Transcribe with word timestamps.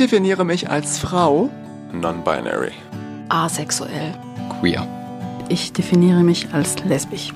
definiere 0.00 0.44
mich 0.44 0.68
als 0.70 0.98
Frau. 0.98 1.50
Non-binary. 1.92 2.72
Asexuell. 3.28 4.14
Queer. 4.58 4.86
Ich 5.48 5.72
definiere 5.72 6.22
mich 6.22 6.48
als 6.52 6.76
lesbisch. 6.84 7.32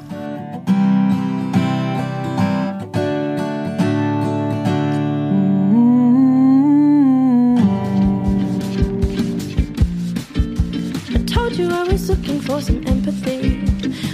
told 11.27 11.57
you 11.59 11.69
I 11.69 11.85
was 11.91 12.09
looking 12.09 12.41
for 12.41 12.61
some 12.63 12.83
empathy. 12.87 13.61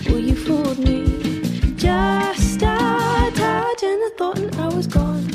Well, 0.08 0.18
you 0.18 0.34
fooled 0.34 0.78
me. 0.78 1.04
Just 1.76 2.62
a 2.62 3.30
touch 3.32 3.82
and 3.84 4.02
I 4.02 4.10
thought 4.18 4.38
I 4.58 4.74
was 4.74 4.88
gone. 4.88 5.28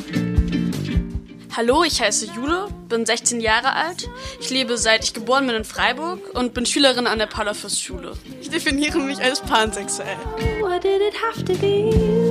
Hallo, 1.55 1.85
ich 1.85 2.01
heiße 2.01 2.27
Jule, 2.35 2.67
bin 2.95 3.05
16 3.05 3.41
Jahre 3.41 3.73
alt. 3.73 4.09
Ich 4.39 4.49
lebe 4.49 4.77
seit 4.77 5.03
ich 5.03 5.13
geboren 5.13 5.47
bin 5.47 5.55
in 5.57 5.65
Freiburg 5.65 6.33
und 6.33 6.53
bin 6.53 6.65
Schülerin 6.65 7.07
an 7.07 7.19
der 7.19 7.25
Paulus-Schule. 7.25 8.13
Ich 8.39 8.49
definiere 8.49 8.99
mich 8.99 9.21
als 9.21 9.41
pansexuell. 9.41 10.15
Why 10.61 10.79
did 10.79 11.01
it 11.01 11.13
have 11.21 11.43
to 11.43 11.53
be 11.59 11.89
you? 11.89 12.25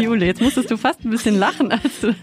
Jule, 0.00 0.26
jetzt 0.26 0.40
musstest 0.40 0.70
du 0.70 0.76
fast 0.76 1.04
ein 1.04 1.10
bisschen 1.10 1.38
lachen, 1.38 1.70
als 1.72 2.00
du 2.00 2.14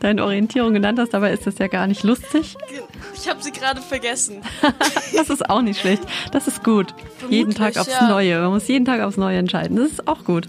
deine 0.00 0.24
Orientierung 0.24 0.72
genannt 0.74 0.98
hast, 0.98 1.14
dabei 1.14 1.32
ist 1.32 1.46
das 1.46 1.58
ja 1.58 1.66
gar 1.66 1.86
nicht 1.86 2.02
lustig. 2.02 2.56
Ich 3.14 3.28
habe 3.28 3.42
sie 3.42 3.52
gerade 3.52 3.80
vergessen. 3.80 4.42
Das 5.14 5.30
ist 5.30 5.50
auch 5.50 5.62
nicht 5.62 5.80
schlecht. 5.80 6.02
Das 6.32 6.46
ist 6.46 6.62
gut. 6.62 6.94
jeden 7.28 7.52
Tag 7.54 7.76
aufs 7.76 7.90
ja. 7.90 8.08
Neue. 8.08 8.40
Man 8.40 8.50
muss 8.50 8.68
jeden 8.68 8.84
Tag 8.84 9.00
aufs 9.00 9.16
Neue 9.16 9.38
entscheiden. 9.38 9.76
Das 9.76 9.90
ist 9.90 10.06
auch 10.06 10.24
gut. 10.24 10.48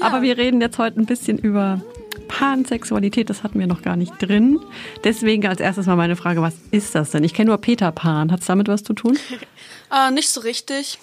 Aber 0.00 0.22
wir 0.22 0.38
reden 0.38 0.60
jetzt 0.60 0.78
heute 0.78 0.98
ein 1.00 1.06
bisschen 1.06 1.38
über 1.38 1.80
Pansexualität. 2.28 3.30
Das 3.30 3.42
hatten 3.42 3.58
wir 3.58 3.66
noch 3.66 3.82
gar 3.82 3.96
nicht 3.96 4.14
drin. 4.20 4.60
Deswegen 5.04 5.46
als 5.46 5.60
erstes 5.60 5.86
mal 5.86 5.96
meine 5.96 6.16
Frage, 6.16 6.42
was 6.42 6.54
ist 6.70 6.94
das 6.94 7.10
denn? 7.10 7.24
Ich 7.24 7.34
kenne 7.34 7.48
nur 7.48 7.58
Peter 7.58 7.92
Pan. 7.92 8.32
Hat 8.32 8.40
es 8.40 8.46
damit 8.46 8.68
was 8.68 8.82
zu 8.82 8.92
tun? 8.94 9.18
Äh, 9.88 10.10
nicht 10.10 10.30
so 10.30 10.40
richtig. 10.40 10.98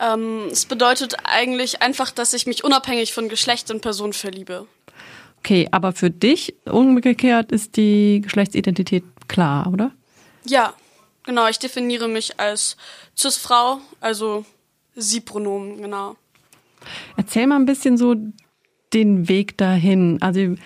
Ähm, 0.00 0.48
es 0.50 0.64
bedeutet 0.64 1.16
eigentlich 1.24 1.82
einfach, 1.82 2.10
dass 2.10 2.32
ich 2.32 2.46
mich 2.46 2.64
unabhängig 2.64 3.12
von 3.12 3.28
Geschlecht 3.28 3.70
und 3.70 3.82
Person 3.82 4.12
verliebe. 4.12 4.66
Okay, 5.38 5.68
aber 5.70 5.92
für 5.92 6.10
dich 6.10 6.54
umgekehrt 6.64 7.52
ist 7.52 7.76
die 7.76 8.20
Geschlechtsidentität 8.22 9.04
klar, 9.28 9.70
oder? 9.72 9.92
Ja, 10.44 10.74
genau. 11.24 11.48
Ich 11.48 11.58
definiere 11.58 12.08
mich 12.08 12.38
als 12.40 12.76
Cis-Frau, 13.16 13.80
also 14.00 14.44
Sie-Pronomen, 14.96 15.82
genau. 15.82 16.16
Erzähl 17.16 17.46
mal 17.46 17.56
ein 17.56 17.66
bisschen 17.66 17.96
so 17.96 18.16
den 18.92 19.28
Weg 19.28 19.56
dahin. 19.58 20.20
Also, 20.20 20.56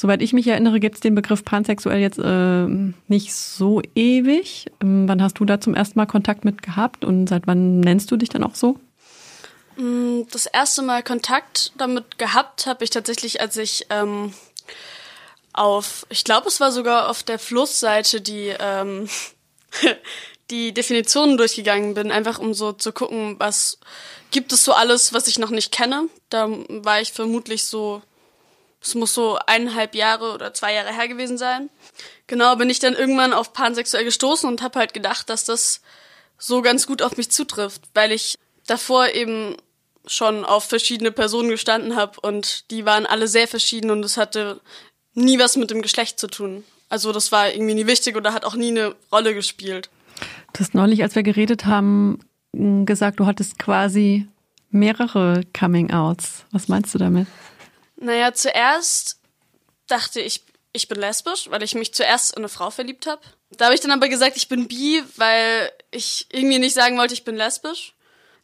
soweit 0.00 0.22
ich 0.22 0.32
mich 0.32 0.46
erinnere, 0.46 0.80
gibt 0.80 0.94
es 0.94 1.00
den 1.02 1.14
Begriff 1.14 1.44
pansexuell 1.44 2.00
jetzt 2.00 2.18
äh, 2.18 2.66
nicht 3.08 3.34
so 3.34 3.82
ewig. 3.94 4.64
Ähm, 4.80 5.06
wann 5.06 5.22
hast 5.22 5.38
du 5.38 5.44
da 5.44 5.60
zum 5.60 5.74
ersten 5.74 5.98
Mal 5.98 6.06
Kontakt 6.06 6.46
mit 6.46 6.62
gehabt 6.62 7.04
und 7.04 7.26
seit 7.28 7.46
wann 7.46 7.80
nennst 7.80 8.10
du 8.10 8.16
dich 8.16 8.30
dann 8.30 8.42
auch 8.42 8.54
so? 8.54 8.78
Mm, 9.76 10.22
Das 10.30 10.46
erste 10.46 10.80
Mal 10.80 11.02
Kontakt 11.02 11.72
damit 11.76 12.16
gehabt 12.16 12.66
habe 12.66 12.82
ich 12.82 12.88
tatsächlich, 12.88 13.42
als 13.42 13.58
ich 13.58 13.88
ähm, 13.90 14.32
auf, 15.52 16.06
ich 16.08 16.24
glaube, 16.24 16.48
es 16.48 16.60
war 16.60 16.72
sogar 16.72 17.10
auf 17.10 17.22
der 17.22 17.38
Flussseite 17.38 18.22
die 18.22 18.54
ähm, 18.58 19.06
die 20.50 20.72
Definitionen 20.72 21.36
durchgegangen 21.36 21.92
bin, 21.92 22.10
einfach 22.10 22.38
um 22.38 22.54
so 22.54 22.72
zu 22.72 22.92
gucken, 22.92 23.36
was 23.38 23.78
gibt 24.30 24.52
es 24.52 24.64
so 24.64 24.72
alles, 24.72 25.12
was 25.12 25.28
ich 25.28 25.38
noch 25.38 25.50
nicht 25.50 25.72
kenne. 25.72 26.08
Da 26.30 26.48
war 26.68 27.02
ich 27.02 27.12
vermutlich 27.12 27.64
so, 27.64 28.00
es 28.82 28.94
muss 28.94 29.14
so 29.14 29.38
eineinhalb 29.46 29.94
Jahre 29.94 30.32
oder 30.32 30.54
zwei 30.54 30.74
Jahre 30.74 30.94
her 30.94 31.08
gewesen 31.08 31.36
sein. 31.36 31.68
Genau, 32.26 32.56
bin 32.56 32.70
ich 32.70 32.78
dann 32.78 32.94
irgendwann 32.94 33.32
auf 33.32 33.52
pansexuell 33.52 34.04
gestoßen 34.04 34.48
und 34.48 34.62
habe 34.62 34.78
halt 34.78 34.94
gedacht, 34.94 35.28
dass 35.28 35.44
das 35.44 35.82
so 36.38 36.62
ganz 36.62 36.86
gut 36.86 37.02
auf 37.02 37.16
mich 37.16 37.30
zutrifft, 37.30 37.82
weil 37.92 38.12
ich 38.12 38.36
davor 38.66 39.08
eben 39.08 39.56
schon 40.06 40.44
auf 40.44 40.64
verschiedene 40.64 41.12
Personen 41.12 41.50
gestanden 41.50 41.94
habe 41.96 42.20
und 42.20 42.70
die 42.70 42.86
waren 42.86 43.04
alle 43.04 43.28
sehr 43.28 43.46
verschieden 43.46 43.90
und 43.90 44.02
es 44.04 44.16
hatte 44.16 44.60
nie 45.14 45.38
was 45.38 45.56
mit 45.56 45.70
dem 45.70 45.82
Geschlecht 45.82 46.18
zu 46.18 46.26
tun. 46.26 46.64
Also 46.88 47.12
das 47.12 47.30
war 47.32 47.52
irgendwie 47.52 47.74
nie 47.74 47.86
wichtig 47.86 48.16
oder 48.16 48.32
hat 48.32 48.44
auch 48.44 48.56
nie 48.56 48.68
eine 48.68 48.94
Rolle 49.12 49.34
gespielt. 49.34 49.90
Du 50.52 50.60
hast 50.60 50.74
neulich, 50.74 51.02
als 51.02 51.14
wir 51.14 51.22
geredet 51.22 51.66
haben, 51.66 52.18
gesagt, 52.52 53.20
du 53.20 53.26
hattest 53.26 53.58
quasi 53.58 54.26
mehrere 54.70 55.42
Coming-outs. 55.58 56.44
Was 56.50 56.68
meinst 56.68 56.94
du 56.94 56.98
damit? 56.98 57.28
Naja, 58.00 58.32
zuerst 58.32 59.20
dachte 59.86 60.20
ich, 60.20 60.42
ich 60.72 60.88
bin 60.88 60.98
lesbisch, 60.98 61.50
weil 61.50 61.62
ich 61.62 61.74
mich 61.74 61.92
zuerst 61.94 62.32
in 62.32 62.38
eine 62.38 62.48
Frau 62.48 62.70
verliebt 62.70 63.06
habe. 63.06 63.20
Da 63.50 63.66
habe 63.66 63.74
ich 63.74 63.80
dann 63.80 63.90
aber 63.90 64.08
gesagt, 64.08 64.36
ich 64.36 64.48
bin 64.48 64.68
bi, 64.68 65.02
weil 65.16 65.70
ich 65.90 66.26
irgendwie 66.32 66.58
nicht 66.58 66.74
sagen 66.74 66.96
wollte, 66.96 67.14
ich 67.14 67.24
bin 67.24 67.36
lesbisch. 67.36 67.94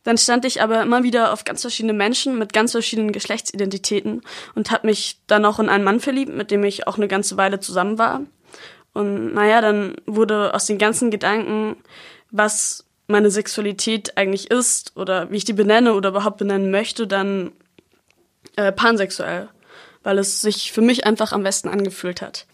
Dann 0.02 0.18
stand 0.18 0.44
ich 0.44 0.62
aber 0.62 0.82
immer 0.82 1.02
wieder 1.02 1.32
auf 1.32 1.44
ganz 1.44 1.62
verschiedene 1.62 1.92
Menschen 1.92 2.38
mit 2.38 2.52
ganz 2.52 2.72
verschiedenen 2.72 3.12
Geschlechtsidentitäten 3.12 4.22
und 4.54 4.70
habe 4.70 4.86
mich 4.86 5.18
dann 5.26 5.44
auch 5.44 5.58
in 5.58 5.68
einen 5.68 5.84
Mann 5.84 6.00
verliebt, 6.00 6.32
mit 6.32 6.50
dem 6.50 6.62
ich 6.62 6.86
auch 6.86 6.96
eine 6.96 7.08
ganze 7.08 7.36
Weile 7.36 7.58
zusammen 7.58 7.98
war. 7.98 8.20
Und 8.92 9.34
naja, 9.34 9.60
dann 9.60 9.96
wurde 10.06 10.54
aus 10.54 10.66
den 10.66 10.78
ganzen 10.78 11.10
Gedanken, 11.10 11.76
was 12.30 12.84
meine 13.08 13.30
Sexualität 13.30 14.16
eigentlich 14.16 14.50
ist 14.50 14.96
oder 14.96 15.30
wie 15.30 15.38
ich 15.38 15.44
die 15.44 15.52
benenne 15.52 15.94
oder 15.94 16.10
überhaupt 16.10 16.38
benennen 16.38 16.70
möchte, 16.70 17.06
dann 17.06 17.52
äh, 18.56 18.72
pansexuell, 18.72 19.48
weil 20.02 20.18
es 20.18 20.42
sich 20.42 20.72
für 20.72 20.82
mich 20.82 21.06
einfach 21.06 21.32
am 21.32 21.42
besten 21.42 21.68
angefühlt 21.68 22.22
hat. 22.22 22.46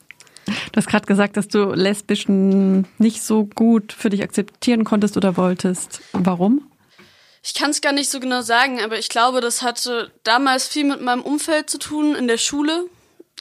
Du 0.47 0.77
hast 0.77 0.89
gerade 0.89 1.07
gesagt, 1.07 1.37
dass 1.37 1.49
du 1.49 1.73
Lesbischen 1.73 2.89
nicht 2.99 3.23
so 3.23 3.45
gut 3.45 3.93
für 3.93 4.11
dich 4.11 4.23
akzeptieren 4.23 4.85
konntest 4.85 5.17
oder 5.17 5.37
wolltest. 5.37 6.01
Warum? 6.13 6.69
Ich 7.45 7.55
kann 7.55 7.71
es 7.71 7.81
gar 7.81 7.93
nicht 7.93 8.11
so 8.11 8.21
genau 8.21 8.43
sagen, 8.43 8.81
aber 8.81 8.99
ich 8.99 9.09
glaube, 9.09 9.41
das 9.41 9.63
hatte 9.63 10.13
damals 10.23 10.69
viel 10.69 10.85
mit 10.85 11.01
meinem 11.01 11.23
Umfeld 11.23 11.69
zu 11.71 11.79
tun 11.79 12.15
in 12.15 12.29
der 12.29 12.39
Schule. 12.39 12.87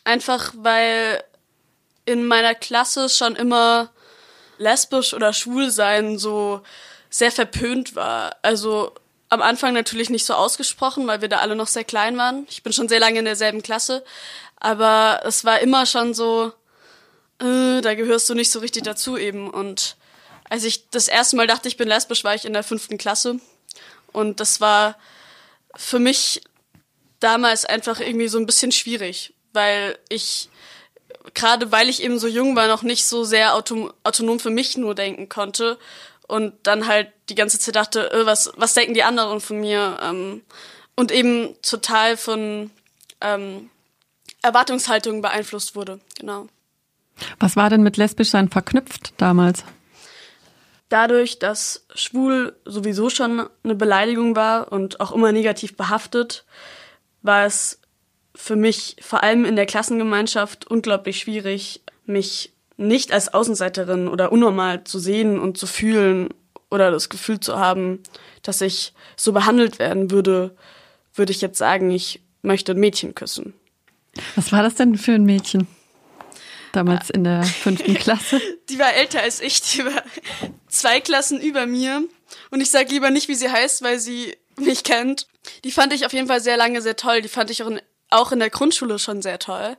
Einfach 0.04 0.54
weil 0.58 1.24
in 2.06 2.26
meiner 2.26 2.56
Klasse 2.56 3.10
schon 3.10 3.36
immer 3.36 3.92
lesbisch 4.58 5.14
oder 5.14 5.34
schwul 5.34 5.70
sein 5.70 6.18
so 6.18 6.62
sehr 7.10 7.32
verpönt 7.32 7.96
war. 7.96 8.36
Also 8.42 8.94
am 9.32 9.42
Anfang 9.42 9.74
natürlich 9.74 10.10
nicht 10.10 10.26
so 10.26 10.34
ausgesprochen, 10.34 11.08
weil 11.08 11.22
wir 11.22 11.30
da 11.30 11.38
alle 11.38 11.56
noch 11.56 11.68
sehr 11.68 11.86
klein 11.86 12.18
waren. 12.18 12.46
Ich 12.50 12.64
bin 12.64 12.74
schon 12.74 12.90
sehr 12.90 13.00
lange 13.00 13.20
in 13.20 13.26
derselben 13.26 13.64
Klasse, 13.64 14.04
aber 14.58 15.22
es 15.24 15.46
war 15.46 15.62
immer 15.62 15.86
schon 15.86 16.14
so, 16.14 16.52
äh, 17.40 17.80
da 17.80 17.96
gehörst 17.96 18.30
du 18.30 18.36
nicht 18.36 18.52
so 18.52 18.60
richtig 18.60 18.84
dazu 18.84 19.18
eben. 19.18 19.50
Und 19.50 19.96
als 20.50 20.66
ich 20.66 20.90
das 20.90 21.08
erste 21.08 21.38
Mal 21.38 21.48
dachte, 21.48 21.70
ich 21.70 21.78
bin 21.78 21.88
lesbisch, 21.88 22.26
war 22.26 22.36
ich 22.36 22.44
in 22.44 22.52
der 22.52 22.62
fünften 22.62 22.98
Klasse. 22.98 23.40
Und 24.12 24.42
das 24.42 24.60
war 24.60 24.98
für 25.76 26.00
mich 26.00 26.42
damals 27.22 27.64
einfach 27.64 28.02
irgendwie 28.02 28.28
so 28.28 28.38
ein 28.38 28.46
bisschen 28.46 28.74
schwierig, 28.74 29.34
weil 29.54 29.98
ich, 30.10 30.50
gerade 31.34 31.72
weil 31.72 31.88
ich 31.88 32.04
eben 32.04 32.20
so 32.20 32.28
jung 32.28 32.58
war, 32.58 32.68
noch 32.68 32.84
nicht 32.84 33.06
so 33.06 33.24
sehr 33.24 33.56
autom 33.56 33.94
autonom 34.04 34.42
für 34.42 34.50
mich 34.50 34.76
nur 34.76 34.94
denken 34.94 35.30
konnte. 35.30 35.80
Und 36.32 36.54
dann 36.64 36.88
halt 36.88 37.12
die 37.28 37.36
ganze 37.36 37.60
Zeit 37.60 37.76
dachte, 37.76 38.12
äh, 38.12 38.26
was, 38.26 38.52
was 38.56 38.74
denken 38.74 38.94
die 38.94 39.04
anderen 39.04 39.42
von 39.42 39.60
mir? 39.60 39.98
Ähm, 40.02 40.42
und 40.96 41.12
eben 41.12 41.56
total 41.62 42.16
von 42.16 42.72
ähm, 43.20 43.70
Erwartungshaltungen 44.42 45.22
beeinflusst 45.22 45.76
wurde, 45.76 46.00
genau. 46.18 46.48
Was 47.40 47.56
war 47.56 47.70
denn 47.70 47.84
mit 47.84 47.98
Lesbischsein 47.98 48.50
verknüpft 48.50 49.14
damals? 49.18 49.64
dadurch, 50.92 51.40
dass 51.40 51.86
schwul 51.96 52.56
sowieso 52.66 53.10
schon 53.10 53.48
eine 53.64 53.76
Beleidigung 53.76 54.36
war 54.36 54.72
und 54.72 55.00
auch 55.00 55.12
immer 55.12 55.32
negativ 55.32 55.78
behaftet, 55.78 56.46
war 57.22 57.46
es 57.46 57.80
für 58.36 58.56
mich 58.56 58.98
vor 59.02 59.24
allem 59.24 59.46
in 59.46 59.56
der 59.56 59.66
Klassengemeinschaft 59.66 60.68
unglaublich 60.68 61.20
schwierig, 61.20 61.82
mich 62.06 62.54
nicht 62.78 63.12
als 63.12 63.34
Außenseiterin 63.34 64.08
oder 64.08 64.32
unnormal 64.32 64.84
zu 64.84 65.00
sehen 65.00 65.40
und 65.40 65.58
zu 65.58 65.68
fühlen 65.68 66.30
oder 66.70 66.92
das 66.92 67.10
Gefühl 67.10 67.40
zu 67.40 67.60
haben, 67.60 68.00
dass 68.44 68.62
ich 68.62 68.94
so 69.16 69.34
behandelt 69.34 69.80
werden 69.80 70.12
würde, 70.12 70.56
würde 71.14 71.32
ich 71.32 71.42
jetzt 71.42 71.58
sagen, 71.58 71.92
ich 71.92 72.22
möchte 72.42 72.72
ein 72.72 72.80
Mädchen 72.80 73.14
küssen. 73.14 73.54
Was 74.36 74.52
war 74.52 74.64
das 74.64 74.76
denn 74.76 74.98
für 74.98 75.14
ein 75.14 75.26
Mädchen? 75.26 75.68
Damals 76.72 77.10
in 77.10 77.24
der 77.24 77.44
fünften 77.64 77.94
Klasse. 77.96 78.42
Die 78.70 78.80
war 78.80 78.94
älter 78.94 79.22
als 79.22 79.42
ich, 79.42 79.62
die 79.62 79.86
war 79.86 80.04
zwei 80.68 81.02
Klassen 81.02 81.40
über 81.40 81.66
mir. 81.66 82.04
Und 82.50 82.62
ich 82.62 82.72
sage 82.72 82.90
lieber 82.90 83.10
nicht, 83.10 83.28
wie 83.28 83.36
sie 83.36 83.50
heißt, 83.50 83.82
weil 83.84 84.00
sie 84.00 84.36
mich 84.58 84.84
kennt. 84.84 85.28
Die 85.64 85.72
fand 85.72 85.94
ich 85.94 86.06
auf 86.06 86.14
jeden 86.14 86.28
Fall 86.28 86.42
sehr 86.42 86.58
lange 86.58 86.82
sehr 86.82 86.96
toll. 86.96 87.22
Die 87.22 87.28
fand 87.28 87.50
ich 87.50 87.64
auch 87.64 87.68
in, 87.68 87.82
auch 88.10 88.32
in 88.32 88.40
der 88.40 88.50
Grundschule 88.50 89.00
schon 89.00 89.22
sehr 89.22 89.40
toll. 89.40 89.76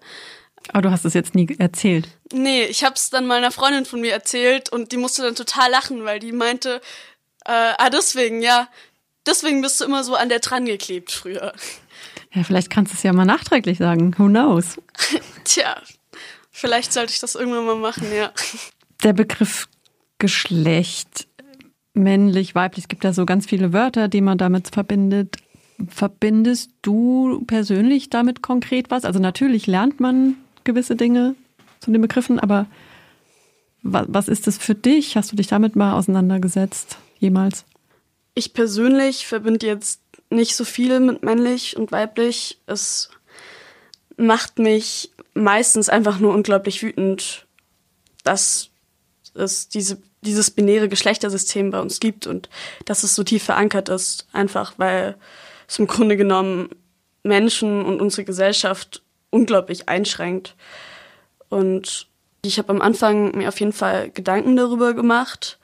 Aber 0.69 0.83
du 0.83 0.91
hast 0.91 1.05
es 1.05 1.15
jetzt 1.15 1.35
nie 1.35 1.55
erzählt. 1.59 2.09
Nee, 2.33 2.65
ich 2.65 2.85
hab's 2.85 3.11
dann 3.11 3.27
meiner 3.27 3.51
Freundin 3.51 3.85
von 3.85 4.01
mir 4.01 4.13
erzählt 4.13 4.71
und 4.71 4.93
die 4.93 4.97
musste 4.97 5.23
dann 5.23 5.35
total 5.35 5.71
lachen, 5.71 6.05
weil 6.05 6.19
die 6.19 6.33
meinte, 6.33 6.81
äh, 7.45 7.73
ah, 7.79 7.91
deswegen, 7.91 8.43
ja, 8.43 8.69
deswegen 9.27 9.63
bist 9.63 9.81
du 9.81 9.85
immer 9.85 10.05
so 10.05 10.15
an 10.15 10.29
der 10.29 10.39
dran 10.39 10.65
geklebt 10.65 11.11
früher. 11.11 11.53
Ja, 12.33 12.45
vielleicht 12.45 12.71
kannst 12.71 12.93
du 12.93 12.97
es 12.97 13.03
ja 13.03 13.13
mal 13.13 13.25
nachträglich 13.25 13.79
sagen. 13.79 14.15
Who 14.17 14.27
knows? 14.27 14.81
Tja, 15.45 15.77
vielleicht 16.51 16.93
sollte 16.93 17.13
ich 17.13 17.21
das 17.21 17.35
irgendwann 17.35 17.67
mal 17.67 17.77
machen, 17.77 18.07
ja. 18.15 18.33
Der 19.03 19.13
Begriff 19.13 19.69
Geschlecht, 20.19 21.27
männlich, 21.95 22.55
weiblich, 22.55 22.85
es 22.85 22.89
gibt 22.89 23.03
ja 23.03 23.13
so 23.13 23.27
ganz 23.27 23.47
viele 23.47 23.73
Wörter, 23.73 24.07
die 24.07 24.21
man 24.21 24.39
damit 24.39 24.69
verbindet. 24.69 25.37
Verbindest 25.89 26.71
du 26.81 27.43
persönlich 27.49 28.09
damit 28.09 28.41
konkret 28.41 28.91
was? 28.93 29.05
Also 29.05 29.19
natürlich 29.19 29.67
lernt 29.67 29.99
man 29.99 30.37
gewisse 30.65 30.97
Dinge 30.97 31.35
zu 31.81 31.91
den 31.91 32.01
Begriffen, 32.01 32.39
aber 32.39 32.67
was, 33.83 34.29
ist 34.29 34.47
das 34.47 34.59
für 34.59 34.75
dich? 34.75 35.17
Hast 35.17 35.33
du 35.33 35.37
dich 35.37 35.49
damit 35.49 35.75
mal 35.75 35.95
auseinandergesetzt 35.95 36.99
jemals? 37.19 37.65
Ich 38.35 38.55
persönlich 38.55 39.27
verbinde 39.27 39.67
jetzt 39.67 40.01
nicht 40.31 40.55
so 40.55 40.65
viel 40.65 41.01
mit 41.01 41.23
männlich 41.23 41.77
und 41.77 41.93
weiblich. 41.93 42.59
Es 42.67 43.11
macht 44.17 44.59
mich 44.59 45.11
meistens 45.35 45.89
einfach 45.89 46.19
nur 46.19 46.33
unglaublich 46.33 46.83
wütend, 46.83 47.47
dass 48.25 48.71
es 49.35 49.69
diese, 49.69 50.01
dieses 50.23 50.51
binäre 50.51 50.89
Geschlechtersystem 50.89 51.71
bei 51.71 51.81
uns 51.81 52.01
gibt 52.01 52.27
und 52.27 52.49
dass 52.85 53.03
es 53.03 53.15
so 53.15 53.25
tief 53.25 53.43
verankert 53.43 53.89
ist, 53.89 54.27
einfach 54.33 54.75
weil 54.77 55.17
es 55.67 55.79
im 55.79 55.87
Grunde 55.87 56.17
genommen 56.17 56.69
Menschen 57.23 57.85
und 57.85 58.01
unsere 58.01 58.25
Gesellschaft 58.25 59.03
unglaublich 59.33 59.89
einschränkt. 59.89 60.55
Und 61.49 62.07
ich 62.43 62.59
habe 62.59 62.71
am 62.71 62.81
Anfang 62.81 63.37
mir 63.37 63.49
auf 63.49 63.59
jeden 63.59 63.73
Fall 63.73 64.11
Gedanken 64.11 64.57
darüber 64.57 64.95
gemacht, 64.95 65.59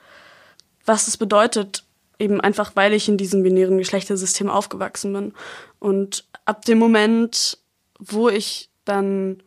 was 0.85 1.07
es 1.07 1.17
bedeutet, 1.17 1.85
eben 2.19 2.41
einfach 2.41 2.75
weil 2.75 2.93
ich 2.93 3.09
in 3.09 3.17
diesem 3.17 3.43
binären 3.43 3.79
Geschlechtersystem 3.79 4.49
aufgewachsen 4.49 5.13
bin. 5.13 5.35
Und 5.79 6.25
ab 6.45 6.65
dem 6.65 6.79
Moment, 6.79 7.59
wo 7.99 8.29
ich 8.29 8.71
dann 8.85 9.43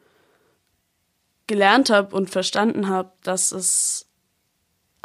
gelernt 1.47 1.89
habe 1.89 2.15
und 2.15 2.29
verstanden 2.29 2.87
habe, 2.87 3.11
dass 3.23 3.51
es 3.51 4.07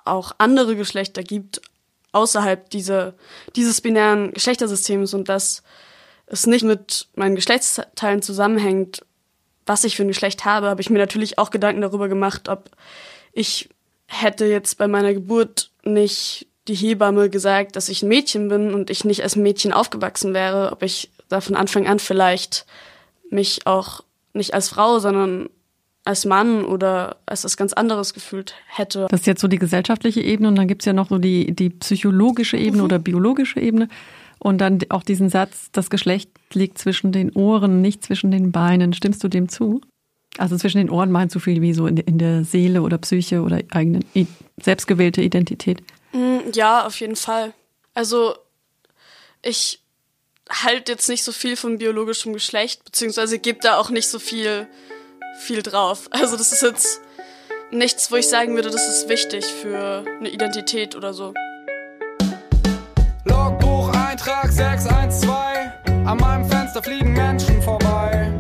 auch 0.05 0.33
andere 0.39 0.77
Geschlechter 0.77 1.23
gibt 1.23 1.61
außerhalb 2.13 2.71
dieser, 2.71 3.15
dieses 3.57 3.81
binären 3.81 4.33
Geschlechtersystems 4.33 5.13
und 5.13 5.29
dass 5.29 5.63
es 6.27 6.47
nicht 6.47 6.65
mit 6.65 7.09
meinen 7.15 7.35
Geschlechtsteilen 7.35 8.23
zusammenhängt, 8.23 9.05
was 9.65 9.85
ich 9.85 9.97
für 9.97 10.03
ein 10.03 10.09
Geschlecht 10.09 10.45
habe, 10.45 10.69
habe 10.69 10.81
ich 10.81 10.91
mir 10.91 10.99
natürlich 10.99 11.39
auch 11.39 11.51
Gedanken 11.51 11.81
darüber 11.81 12.09
gemacht, 12.09 12.49
ob 12.49 12.71
ich 13.33 13.69
hätte 14.07 14.47
jetzt 14.47 14.79
bei 14.79 14.89
meiner 14.89 15.13
Geburt 15.13 15.71
nicht 15.85 16.47
die 16.69 16.75
Hebamme 16.75 17.31
gesagt, 17.31 17.77
dass 17.77 17.89
ich 17.89 18.03
ein 18.03 18.09
Mädchen 18.09 18.49
bin 18.49 18.75
und 18.75 18.91
ich 18.91 19.05
nicht 19.05 19.23
als 19.23 19.37
Mädchen 19.37 19.73
aufgewachsen 19.73 20.35
wäre, 20.35 20.73
ob 20.73 20.83
ich 20.83 21.11
da 21.29 21.41
von 21.41 21.57
Anfang 21.57 21.87
an 21.87 21.99
vielleicht 21.99 22.67
mich 23.31 23.67
auch 23.67 24.03
nicht 24.33 24.55
als 24.55 24.69
Frau, 24.69 24.99
sondern 24.99 25.49
als 26.05 26.25
Mann 26.25 26.65
oder 26.65 27.17
als 27.27 27.45
was 27.45 27.57
ganz 27.57 27.73
anderes 27.73 28.15
gefühlt 28.15 28.55
hätte. 28.69 29.07
Das 29.11 29.21
ist 29.21 29.27
jetzt 29.27 29.41
so 29.41 29.49
die 29.49 29.59
gesellschaftliche 29.59 30.21
Ebene 30.21 30.49
und 30.49 30.57
dann 30.57 30.69
gibt's 30.69 30.85
ja 30.85 30.93
noch 30.93 31.09
so 31.09 31.19
die, 31.19 31.53
die 31.53 31.71
psychologische 31.71 32.57
Ebene 32.57 32.85
oder 32.85 33.01
biologische 33.01 33.61
Ebene. 33.61 33.89
Und 34.39 34.59
dann 34.59 34.81
auch 34.91 35.03
diesen 35.03 35.29
Satz, 35.29 35.71
das 35.73 35.91
Geschlecht 35.91 36.31
liegt 36.53 36.79
zwischen 36.79 37.13
den 37.13 37.33
Ohren, 37.33 37.81
nicht 37.81 38.05
zwischen 38.05 38.31
den 38.31 38.53
Beinen. 38.53 38.93
Stimmst 38.93 39.25
du 39.25 39.29
dem 39.29 39.49
zu? 39.49 39.81
Also 40.39 40.57
zwischen 40.57 40.79
den 40.79 40.91
Ohren 40.91 41.11
meinst 41.11 41.35
du 41.35 41.39
viel 41.39 41.63
wie 41.63 41.73
so 41.73 41.87
in, 41.87 41.97
in 41.97 42.19
der 42.19 42.45
Seele 42.45 42.83
oder 42.83 42.99
Psyche 42.99 43.41
oder 43.43 43.61
eigene 43.71 44.01
selbstgewählte 44.61 45.23
Identität. 45.23 45.83
Mm, 46.13 46.51
Ja, 46.53 46.87
auf 46.87 47.01
jeden 47.01 47.17
Fall. 47.17 47.55
Also 47.95 48.35
ich 49.43 49.81
halt 50.51 50.89
jetzt 50.89 51.09
nicht 51.09 51.25
so 51.25 51.33
viel 51.33 51.57
von 51.57 51.79
biologischem 51.79 52.33
Geschlecht, 52.33 52.85
beziehungsweise 52.85 53.39
gebe 53.39 53.59
da 53.61 53.79
auch 53.79 53.91
nicht 53.91 54.09
so 54.09 54.19
viel, 54.19 54.67
viel 55.41 55.63
drauf. 55.63 56.09
Also 56.11 56.37
das 56.37 56.53
ist 56.53 56.63
jetzt 56.63 57.01
nichts, 57.71 58.13
wo 58.13 58.17
ich 58.17 58.29
sagen 58.29 58.55
würde, 58.55 58.71
das 58.71 58.89
ist 58.89 59.09
wichtig 59.09 59.45
für 59.45 60.05
eine 60.21 60.29
Identität 60.29 60.95
oder 60.95 61.15
so. 61.15 61.35
612. 64.57 65.29
An 66.07 66.17
meinem 66.17 66.47
Fenster 66.47 66.83
fliegen 66.83 67.13
Menschen 67.13 67.61
vorbei. 67.61 68.33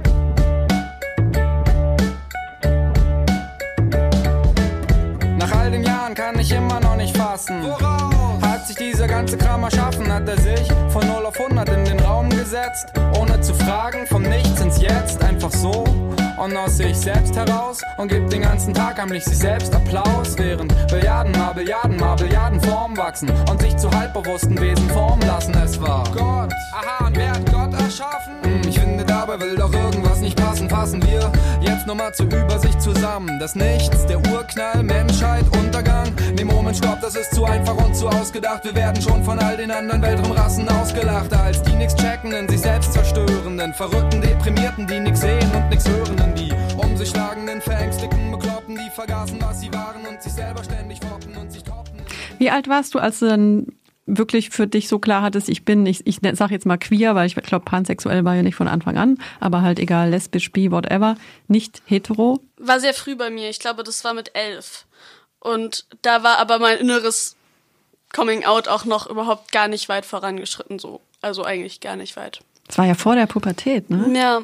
Nach 5.39 5.53
all 5.53 5.71
den 5.71 5.85
Jahren 5.85 6.15
kann 6.15 6.39
ich 6.39 6.51
immer 6.53 6.81
noch 6.81 6.97
nicht 6.97 7.15
fassen. 7.15 7.61
Hat 8.41 8.67
sich 8.67 8.77
dieser 8.77 9.07
ganze 9.07 9.37
Kram 9.37 9.63
erschaffen, 9.65 10.11
hat 10.11 10.27
er 10.27 10.39
sich 10.39 10.67
von 10.89 11.07
0 11.07 11.27
auf 11.27 11.39
100 11.39 11.69
in 11.69 11.85
den 11.85 12.01
Raum 12.01 12.31
gesetzt. 12.31 12.95
Ohne 13.21 13.39
zu 13.43 13.53
fragen, 13.53 14.07
vom 14.07 14.23
Nichts 14.23 14.59
ins 14.62 14.81
Jetzt, 14.81 15.23
einfach 15.23 15.51
so. 15.51 15.85
Und 16.37 16.55
aus 16.56 16.77
sich 16.77 16.97
selbst 16.97 17.35
heraus 17.35 17.81
und 17.97 18.09
gibt 18.09 18.33
den 18.33 18.43
ganzen 18.43 18.75
Tag 18.75 19.00
heimlich 19.00 19.25
sich 19.25 19.38
selbst 19.38 19.75
Applaus, 19.75 20.37
während 20.37 20.75
Billiarden 20.88 21.33
mal 21.33 21.55
Billiarden 21.55 21.97
mal 21.97 22.15
Billiarden 22.15 22.61
Form 22.61 22.97
wachsen 22.97 23.31
und 23.50 23.61
sich 23.61 23.77
zu 23.77 23.91
halbbewussten 23.91 24.61
Wesen 24.61 24.88
formen 24.91 25.27
lassen. 25.27 25.55
Es 25.55 25.81
war 25.81 26.05
Gott, 26.15 26.53
aha, 26.73 27.06
und 27.06 27.17
wer 27.17 27.31
hat 27.31 27.50
Gott 27.50 27.73
erschaffen? 27.73 28.35
Hm, 28.43 28.69
ich 28.69 28.75
Fassen 30.76 31.02
wir 31.05 31.32
jetzt 31.62 31.87
nochmal 31.87 32.12
zur 32.12 32.26
Übersicht 32.26 32.82
zusammen. 32.82 33.38
Das 33.40 33.55
Nichts, 33.55 34.05
der 34.05 34.19
Urknall, 34.31 34.82
Menschheit, 34.82 35.44
Untergang. 35.56 36.12
Nee, 36.37 36.44
Moment, 36.44 36.76
stopp, 36.76 37.00
das 37.00 37.17
ist 37.17 37.34
zu 37.34 37.46
einfach 37.46 37.75
und 37.78 37.96
zu 37.96 38.06
ausgedacht. 38.06 38.62
Wir 38.62 38.75
werden 38.75 39.00
schon 39.00 39.25
von 39.25 39.38
all 39.38 39.56
den 39.56 39.70
anderen 39.70 40.02
Weltraumrassen 40.02 40.69
ausgelacht, 40.69 41.32
als 41.32 41.62
die 41.62 41.73
nix 41.73 41.96
checkenden, 41.96 42.46
sich 42.46 42.61
selbst 42.61 42.93
zerstörenden, 42.93 43.73
verrückten, 43.73 44.20
deprimierten, 44.20 44.87
die 44.87 45.00
nix 45.00 45.23
sehen 45.23 45.50
und 45.55 45.67
nix 45.70 45.88
hörenden, 45.88 46.34
die 46.34 46.52
um 46.76 46.94
sich 46.94 47.08
schlagenden, 47.08 47.62
verängstigten, 47.62 48.31
bekloppten, 48.31 48.76
die 48.76 48.90
vergaßen, 48.90 49.40
was 49.40 49.61
sie 49.62 49.73
waren 49.73 50.05
und 50.06 50.20
sich 50.20 50.34
selber 50.34 50.62
ständig 50.62 51.00
foppen 51.00 51.37
und 51.38 51.50
sich 51.50 51.64
toppen. 51.64 52.02
Wie 52.37 52.50
alt 52.50 52.69
warst 52.69 52.94
du, 52.94 52.99
als 52.99 53.20
du 53.20 53.28
dann 53.28 53.67
wirklich 54.06 54.50
für 54.50 54.67
dich 54.67 54.88
so 54.88 54.99
klar 54.99 55.23
hattest, 55.23 55.49
ich 55.49 55.64
bin, 55.64 55.85
ich, 55.85 56.06
ich 56.06 56.20
sag 56.32 56.50
jetzt 56.50 56.64
mal 56.64 56.79
queer, 56.79 57.14
weil 57.14 57.26
ich 57.26 57.35
glaube, 57.35 57.64
pansexuell 57.64 58.25
war 58.25 58.35
ja 58.35 58.43
nicht 58.43 58.55
von 58.55 58.69
Anfang 58.69 58.97
an, 58.97 59.19
aber 59.41 59.62
halt 59.62 59.79
egal, 59.79 60.11
lesbisch, 60.11 60.53
bi, 60.53 60.70
whatever, 60.70 61.17
nicht 61.49 61.82
hetero. 61.87 62.41
War 62.56 62.81
sehr 62.81 62.94
früh 62.94 63.17
bei 63.17 63.31
mir. 63.31 63.50
Ich 63.50 63.58
glaube, 63.58 63.82
das 63.82 64.04
war 64.04 64.14
mit 64.14 64.31
elf. 64.35 64.87
Und 65.40 65.87
da 66.02 66.23
war 66.23 66.38
aber 66.38 66.59
mein 66.59 66.78
inneres 66.78 67.37
Coming 68.14 68.45
Out 68.45 68.69
auch 68.69 68.85
noch 68.85 69.09
überhaupt 69.09 69.52
gar 69.52 69.69
nicht 69.69 69.88
weit 69.88 70.07
vorangeschritten, 70.07 70.78
so. 70.78 71.00
Also 71.21 71.45
eigentlich 71.45 71.81
gar 71.81 71.97
nicht 71.97 72.16
weit. 72.16 72.40
Das 72.69 72.78
war 72.78 72.87
ja 72.87 72.95
vor 72.95 73.14
der 73.16 73.26
Pubertät, 73.26 73.90
ne? 73.90 74.11
Ja, 74.16 74.42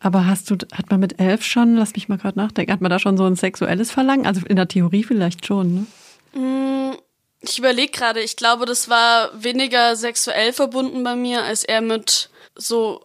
Aber 0.00 0.26
hast 0.26 0.50
du, 0.50 0.56
hat 0.72 0.90
man 0.90 0.98
mit 1.00 1.20
elf 1.20 1.44
schon, 1.44 1.76
lass 1.76 1.94
mich 1.94 2.08
mal 2.08 2.18
gerade 2.18 2.38
nachdenken, 2.38 2.72
hat 2.72 2.80
man 2.80 2.90
da 2.90 2.98
schon 2.98 3.16
so 3.16 3.24
ein 3.24 3.36
sexuelles 3.36 3.92
Verlangen? 3.92 4.26
Also 4.26 4.44
in 4.46 4.56
der 4.56 4.66
Theorie 4.68 5.04
vielleicht 5.04 5.46
schon, 5.46 5.86
ne? 6.34 6.98
Ich 7.42 7.58
überlege 7.58 7.90
gerade, 7.90 8.20
ich 8.20 8.36
glaube, 8.36 8.66
das 8.66 8.88
war 8.88 9.30
weniger 9.42 9.96
sexuell 9.96 10.52
verbunden 10.52 11.02
bei 11.02 11.16
mir, 11.16 11.42
als 11.42 11.64
eher 11.64 11.80
mit 11.80 12.30
so 12.54 13.04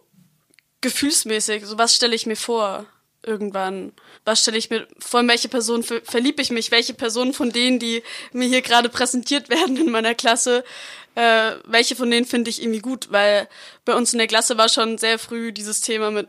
gefühlsmäßig. 0.80 1.66
So 1.66 1.76
was 1.76 1.94
stelle 1.94 2.14
ich 2.14 2.26
mir 2.26 2.36
vor 2.36 2.86
irgendwann? 3.24 3.92
Was 4.24 4.42
stelle 4.42 4.58
ich 4.58 4.70
mir 4.70 4.86
vor, 4.98 5.26
welche 5.26 5.48
Person 5.48 5.82
ver 5.82 6.00
verliebe 6.04 6.40
ich 6.40 6.50
mich? 6.50 6.70
Welche 6.70 6.94
Person 6.94 7.34
von 7.34 7.50
denen, 7.50 7.78
die 7.78 8.02
mir 8.32 8.46
hier 8.46 8.62
gerade 8.62 8.88
präsentiert 8.88 9.48
werden 9.50 9.76
in 9.76 9.90
meiner 9.90 10.14
Klasse, 10.14 10.64
äh, 11.16 11.52
welche 11.64 11.96
von 11.96 12.10
denen 12.10 12.26
finde 12.26 12.50
ich 12.50 12.62
irgendwie 12.62 12.80
gut? 12.80 13.10
Weil 13.10 13.48
bei 13.84 13.94
uns 13.94 14.12
in 14.12 14.18
der 14.18 14.28
Klasse 14.28 14.56
war 14.56 14.68
schon 14.68 14.98
sehr 14.98 15.18
früh 15.18 15.52
dieses 15.52 15.80
Thema 15.80 16.10
mit 16.10 16.28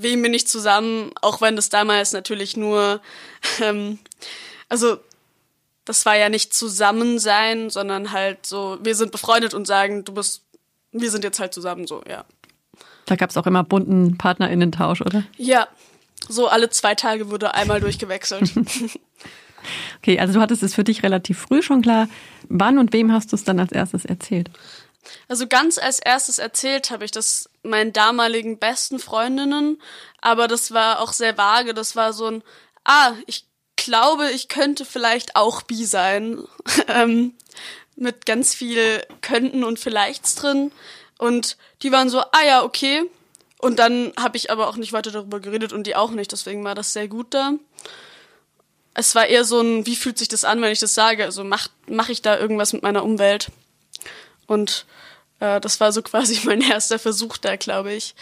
wem 0.00 0.22
bin 0.22 0.32
ich 0.32 0.46
zusammen, 0.46 1.10
auch 1.20 1.40
wenn 1.40 1.56
das 1.56 1.70
damals 1.70 2.12
natürlich 2.12 2.56
nur, 2.56 3.00
ähm, 3.60 3.98
also 4.68 4.98
das 5.88 6.04
war 6.04 6.16
ja 6.16 6.28
nicht 6.28 6.52
zusammen 6.52 7.18
sein, 7.18 7.70
sondern 7.70 8.12
halt 8.12 8.44
so, 8.44 8.78
wir 8.82 8.94
sind 8.94 9.10
befreundet 9.12 9.54
und 9.54 9.66
sagen, 9.66 10.04
du 10.04 10.12
bist, 10.12 10.42
wir 10.92 11.10
sind 11.10 11.24
jetzt 11.24 11.40
halt 11.40 11.54
zusammen, 11.54 11.86
so, 11.86 12.02
ja. 12.08 12.24
Da 13.06 13.16
gab 13.16 13.30
es 13.30 13.36
auch 13.36 13.46
immer 13.46 13.64
bunten 13.64 14.18
PartnerInnen-Tausch, 14.18 15.00
oder? 15.00 15.24
Ja, 15.38 15.66
so 16.28 16.48
alle 16.48 16.68
zwei 16.68 16.94
Tage 16.94 17.30
wurde 17.30 17.54
einmal 17.54 17.80
durchgewechselt. 17.80 18.52
Okay, 19.98 20.18
also 20.18 20.34
du 20.34 20.40
hattest 20.40 20.62
es 20.62 20.74
für 20.74 20.84
dich 20.84 21.02
relativ 21.02 21.38
früh 21.38 21.62
schon 21.62 21.82
klar. 21.82 22.08
Wann 22.48 22.78
und 22.78 22.92
wem 22.92 23.12
hast 23.12 23.32
du 23.32 23.36
es 23.36 23.44
dann 23.44 23.58
als 23.60 23.72
erstes 23.72 24.04
erzählt? 24.04 24.50
Also 25.26 25.46
ganz 25.46 25.78
als 25.78 25.98
erstes 25.98 26.38
erzählt 26.38 26.90
habe 26.90 27.04
ich 27.04 27.10
das 27.10 27.48
meinen 27.62 27.92
damaligen 27.92 28.58
besten 28.58 28.98
Freundinnen, 28.98 29.80
aber 30.20 30.48
das 30.48 30.72
war 30.72 31.00
auch 31.00 31.12
sehr 31.12 31.36
vage. 31.36 31.74
Das 31.74 31.96
war 31.96 32.12
so 32.12 32.26
ein, 32.26 32.42
ah, 32.84 33.12
ich 33.26 33.47
glaube, 33.84 34.30
ich 34.30 34.48
könnte 34.48 34.84
vielleicht 34.84 35.36
auch 35.36 35.62
bi 35.62 35.84
sein. 35.84 36.44
ähm, 36.88 37.34
mit 37.98 38.26
ganz 38.26 38.54
viel 38.54 39.04
Könnten 39.20 39.64
und 39.64 39.78
Vielleichts 39.78 40.34
drin. 40.36 40.72
Und 41.18 41.56
die 41.82 41.92
waren 41.92 42.08
so, 42.08 42.20
ah 42.20 42.44
ja, 42.46 42.62
okay. 42.62 43.02
Und 43.58 43.78
dann 43.78 44.12
habe 44.18 44.36
ich 44.36 44.50
aber 44.50 44.68
auch 44.68 44.76
nicht 44.76 44.92
weiter 44.92 45.10
darüber 45.10 45.40
geredet 45.40 45.72
und 45.72 45.86
die 45.86 45.96
auch 45.96 46.12
nicht, 46.12 46.30
deswegen 46.30 46.62
war 46.64 46.76
das 46.76 46.92
sehr 46.92 47.08
gut 47.08 47.34
da. 47.34 47.54
Es 48.94 49.14
war 49.14 49.26
eher 49.26 49.44
so 49.44 49.60
ein, 49.60 49.84
wie 49.86 49.96
fühlt 49.96 50.18
sich 50.18 50.28
das 50.28 50.44
an, 50.44 50.62
wenn 50.62 50.72
ich 50.72 50.78
das 50.78 50.94
sage? 50.94 51.24
Also 51.24 51.42
mach, 51.44 51.68
mach 51.88 52.08
ich 52.08 52.22
da 52.22 52.38
irgendwas 52.38 52.72
mit 52.72 52.82
meiner 52.82 53.02
Umwelt? 53.02 53.50
Und 54.46 54.86
äh, 55.40 55.60
das 55.60 55.80
war 55.80 55.92
so 55.92 56.02
quasi 56.02 56.40
mein 56.44 56.60
erster 56.60 56.98
Versuch 56.98 57.36
da, 57.36 57.56
glaube 57.56 57.92
ich. 57.92 58.14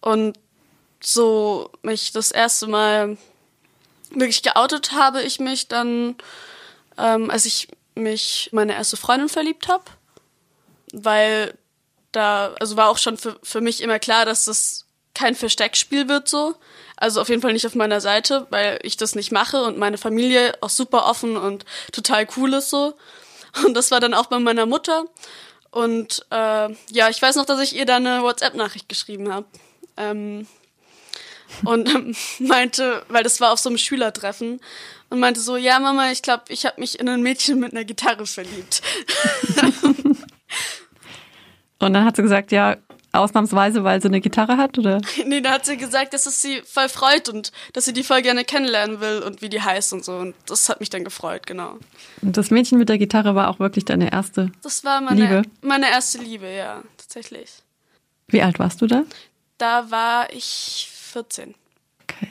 Und 0.00 0.36
so 1.00 1.70
mich 1.82 2.12
das 2.12 2.30
erste 2.32 2.66
Mal 2.66 3.16
wirklich 4.14 4.42
geoutet 4.42 4.92
habe 4.92 5.22
ich 5.22 5.40
mich 5.40 5.68
dann, 5.68 6.16
ähm, 6.98 7.30
als 7.30 7.46
ich 7.46 7.68
mich 7.94 8.50
meine 8.52 8.74
erste 8.74 8.96
Freundin 8.96 9.28
verliebt 9.28 9.68
habe, 9.68 9.84
weil 10.92 11.56
da, 12.12 12.54
also 12.60 12.76
war 12.76 12.88
auch 12.88 12.98
schon 12.98 13.16
für, 13.16 13.38
für 13.42 13.60
mich 13.60 13.82
immer 13.82 13.98
klar, 13.98 14.24
dass 14.24 14.44
das 14.44 14.86
kein 15.14 15.34
Versteckspiel 15.34 16.08
wird 16.08 16.28
so. 16.28 16.56
Also 16.96 17.20
auf 17.20 17.28
jeden 17.28 17.42
Fall 17.42 17.52
nicht 17.52 17.66
auf 17.66 17.74
meiner 17.74 18.00
Seite, 18.00 18.46
weil 18.50 18.78
ich 18.82 18.96
das 18.96 19.14
nicht 19.14 19.32
mache 19.32 19.62
und 19.62 19.78
meine 19.78 19.98
Familie 19.98 20.54
auch 20.60 20.70
super 20.70 21.06
offen 21.06 21.36
und 21.36 21.64
total 21.92 22.26
cool 22.36 22.54
ist 22.54 22.70
so. 22.70 22.94
Und 23.64 23.74
das 23.74 23.90
war 23.90 24.00
dann 24.00 24.14
auch 24.14 24.26
bei 24.26 24.38
meiner 24.38 24.66
Mutter. 24.66 25.04
Und 25.70 26.24
äh, 26.30 26.72
ja, 26.90 27.08
ich 27.08 27.20
weiß 27.20 27.36
noch, 27.36 27.46
dass 27.46 27.60
ich 27.60 27.74
ihr 27.74 27.86
dann 27.86 28.06
eine 28.06 28.22
WhatsApp-Nachricht 28.22 28.88
geschrieben 28.88 29.32
habe. 29.32 29.46
Ähm, 29.96 30.46
und 31.64 31.88
ähm, 31.88 32.14
meinte, 32.46 33.02
weil 33.08 33.22
das 33.22 33.40
war 33.40 33.52
auf 33.52 33.58
so 33.58 33.68
einem 33.68 33.78
Schülertreffen, 33.78 34.60
und 35.10 35.20
meinte 35.20 35.40
so, 35.40 35.56
ja 35.56 35.78
Mama, 35.78 36.10
ich 36.10 36.22
glaube, 36.22 36.44
ich 36.48 36.66
habe 36.66 36.80
mich 36.80 36.98
in 36.98 37.08
ein 37.08 37.22
Mädchen 37.22 37.60
mit 37.60 37.72
einer 37.72 37.84
Gitarre 37.84 38.26
verliebt. 38.26 38.82
Und 41.78 41.92
dann 41.92 42.04
hat 42.04 42.16
sie 42.16 42.22
gesagt, 42.22 42.50
ja, 42.50 42.78
ausnahmsweise, 43.12 43.84
weil 43.84 44.00
sie 44.00 44.08
eine 44.08 44.20
Gitarre 44.20 44.56
hat, 44.56 44.78
oder? 44.78 45.00
nee, 45.26 45.40
da 45.40 45.52
hat 45.52 45.66
sie 45.66 45.76
gesagt, 45.76 46.14
dass 46.14 46.26
es 46.26 46.40
sie 46.42 46.62
voll 46.64 46.88
freut 46.88 47.28
und 47.28 47.52
dass 47.72 47.84
sie 47.84 47.92
die 47.92 48.02
voll 48.02 48.22
gerne 48.22 48.44
kennenlernen 48.44 49.00
will 49.00 49.22
und 49.22 49.42
wie 49.42 49.48
die 49.48 49.60
heißt 49.60 49.92
und 49.92 50.04
so. 50.04 50.16
Und 50.16 50.34
das 50.46 50.68
hat 50.68 50.80
mich 50.80 50.90
dann 50.90 51.04
gefreut, 51.04 51.46
genau. 51.46 51.78
Und 52.22 52.36
das 52.36 52.50
Mädchen 52.50 52.78
mit 52.78 52.88
der 52.88 52.98
Gitarre 52.98 53.34
war 53.34 53.50
auch 53.50 53.58
wirklich 53.58 53.84
deine 53.84 54.10
erste. 54.12 54.50
Das 54.62 54.84
war 54.84 55.00
meine, 55.00 55.20
Liebe? 55.20 55.42
meine 55.60 55.90
erste 55.90 56.18
Liebe, 56.18 56.50
ja, 56.50 56.82
tatsächlich. 56.96 57.50
Wie 58.28 58.42
alt 58.42 58.58
warst 58.58 58.80
du 58.80 58.86
da? 58.86 59.02
Da 59.58 59.90
war 59.90 60.32
ich 60.32 60.88
14 61.14 61.54
Okay. 62.02 62.28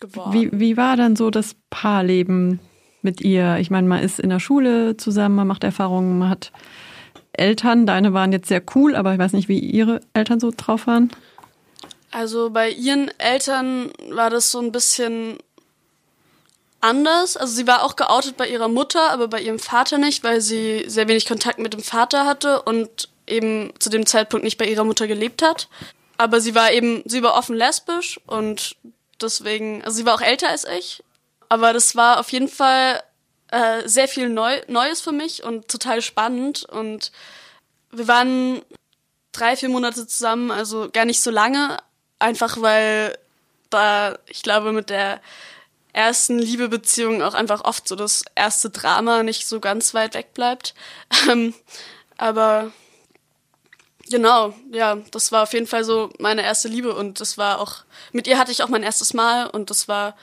geworden. 0.00 0.32
Wie, 0.32 0.48
wie 0.52 0.76
war 0.76 0.96
dann 0.96 1.16
so 1.16 1.30
das 1.30 1.54
Paarleben 1.70 2.58
mit 3.02 3.20
ihr? 3.20 3.58
Ich 3.58 3.70
meine, 3.70 3.86
man 3.86 4.02
ist 4.02 4.18
in 4.18 4.30
der 4.30 4.40
Schule 4.40 4.96
zusammen, 4.96 5.36
man 5.36 5.46
macht 5.46 5.62
Erfahrungen, 5.62 6.18
man 6.18 6.30
hat 6.30 6.50
Eltern. 7.32 7.86
Deine 7.86 8.12
waren 8.14 8.32
jetzt 8.32 8.48
sehr 8.48 8.62
cool, 8.74 8.96
aber 8.96 9.12
ich 9.12 9.18
weiß 9.18 9.34
nicht, 9.34 9.48
wie 9.48 9.58
ihre 9.58 10.00
Eltern 10.14 10.40
so 10.40 10.50
drauf 10.56 10.86
waren. 10.86 11.10
Also 12.10 12.50
bei 12.50 12.70
ihren 12.70 13.10
Eltern 13.18 13.90
war 14.10 14.30
das 14.30 14.50
so 14.50 14.58
ein 14.58 14.72
bisschen 14.72 15.36
anders. 16.80 17.36
Also 17.36 17.54
sie 17.54 17.66
war 17.66 17.84
auch 17.84 17.96
geoutet 17.96 18.36
bei 18.36 18.48
ihrer 18.48 18.68
Mutter, 18.68 19.10
aber 19.10 19.28
bei 19.28 19.40
ihrem 19.42 19.58
Vater 19.58 19.98
nicht, 19.98 20.24
weil 20.24 20.40
sie 20.40 20.84
sehr 20.86 21.06
wenig 21.06 21.26
Kontakt 21.26 21.58
mit 21.58 21.74
dem 21.74 21.82
Vater 21.82 22.26
hatte 22.26 22.62
und 22.62 23.08
eben 23.26 23.72
zu 23.78 23.88
dem 23.90 24.04
Zeitpunkt 24.06 24.42
nicht 24.44 24.58
bei 24.58 24.66
ihrer 24.66 24.84
Mutter 24.84 25.06
gelebt 25.06 25.42
hat. 25.42 25.68
Aber 26.16 26.40
sie 26.40 26.54
war 26.54 26.72
eben, 26.72 27.02
sie 27.04 27.22
war 27.22 27.34
offen 27.34 27.56
lesbisch 27.56 28.20
und 28.26 28.76
deswegen, 29.20 29.82
also 29.84 29.96
sie 29.96 30.06
war 30.06 30.14
auch 30.14 30.20
älter 30.20 30.48
als 30.48 30.64
ich. 30.64 31.02
Aber 31.48 31.72
das 31.72 31.96
war 31.96 32.20
auf 32.20 32.30
jeden 32.30 32.48
Fall 32.48 33.02
äh, 33.50 33.86
sehr 33.86 34.08
viel 34.08 34.28
Neu 34.28 34.60
Neues 34.68 35.00
für 35.00 35.12
mich 35.12 35.42
und 35.42 35.68
total 35.68 36.02
spannend. 36.02 36.64
Und 36.64 37.12
wir 37.90 38.08
waren 38.08 38.62
drei, 39.32 39.56
vier 39.56 39.68
Monate 39.68 40.06
zusammen, 40.06 40.50
also 40.50 40.88
gar 40.90 41.04
nicht 41.04 41.22
so 41.22 41.30
lange, 41.30 41.78
einfach 42.18 42.60
weil 42.60 43.18
da, 43.70 44.18
ich 44.26 44.42
glaube, 44.42 44.72
mit 44.72 44.90
der 44.90 45.20
ersten 45.92 46.38
Liebebeziehung 46.38 47.22
auch 47.22 47.34
einfach 47.34 47.64
oft 47.64 47.86
so 47.86 47.96
das 47.96 48.24
erste 48.34 48.70
Drama 48.70 49.22
nicht 49.22 49.46
so 49.46 49.60
ganz 49.60 49.94
weit 49.94 50.14
weg 50.14 50.34
bleibt. 50.34 50.74
Ähm, 51.28 51.54
aber 52.16 52.72
genau, 54.10 54.54
ja, 54.72 54.96
das 55.10 55.32
war 55.32 55.42
auf 55.44 55.52
jeden 55.52 55.66
Fall 55.66 55.84
so 55.84 56.10
meine 56.18 56.42
erste 56.42 56.68
Liebe 56.68 56.94
und 56.94 57.20
das 57.20 57.38
war 57.38 57.60
auch, 57.60 57.84
mit 58.12 58.26
ihr 58.26 58.38
hatte 58.38 58.52
ich 58.52 58.62
auch 58.62 58.68
mein 58.68 58.82
erstes 58.82 59.14
Mal 59.14 59.46
und 59.48 59.70
das 59.70 59.88
war, 59.88 60.16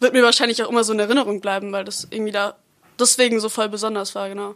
wird 0.00 0.12
mir 0.12 0.22
wahrscheinlich 0.22 0.62
auch 0.62 0.70
immer 0.70 0.84
so 0.84 0.92
in 0.92 0.98
Erinnerung 0.98 1.40
bleiben, 1.40 1.72
weil 1.72 1.84
das 1.84 2.06
irgendwie 2.10 2.32
da 2.32 2.56
deswegen 2.98 3.40
so 3.40 3.48
voll 3.48 3.68
besonders 3.68 4.14
war, 4.14 4.28
genau. 4.28 4.54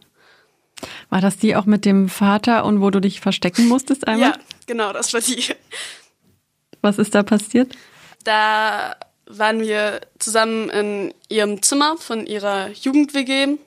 War 1.10 1.20
das 1.20 1.36
die 1.36 1.54
auch 1.54 1.66
mit 1.66 1.84
dem 1.84 2.08
Vater 2.08 2.64
und 2.64 2.80
wo 2.80 2.90
du 2.90 3.00
dich 3.00 3.20
verstecken 3.20 3.68
musstest 3.68 4.08
einmal? 4.08 4.30
Ja, 4.30 4.36
genau, 4.66 4.92
das 4.92 5.12
war 5.12 5.20
die. 5.20 5.44
Was 6.80 6.98
ist 6.98 7.14
da 7.14 7.22
passiert? 7.22 7.74
Da 8.24 8.96
waren 9.26 9.60
wir 9.60 10.00
zusammen 10.18 10.68
in 10.70 11.14
ihrem 11.28 11.62
Zimmer 11.62 11.96
von 11.96 12.26
ihrer 12.26 12.70
Jugend-WG 12.70 13.58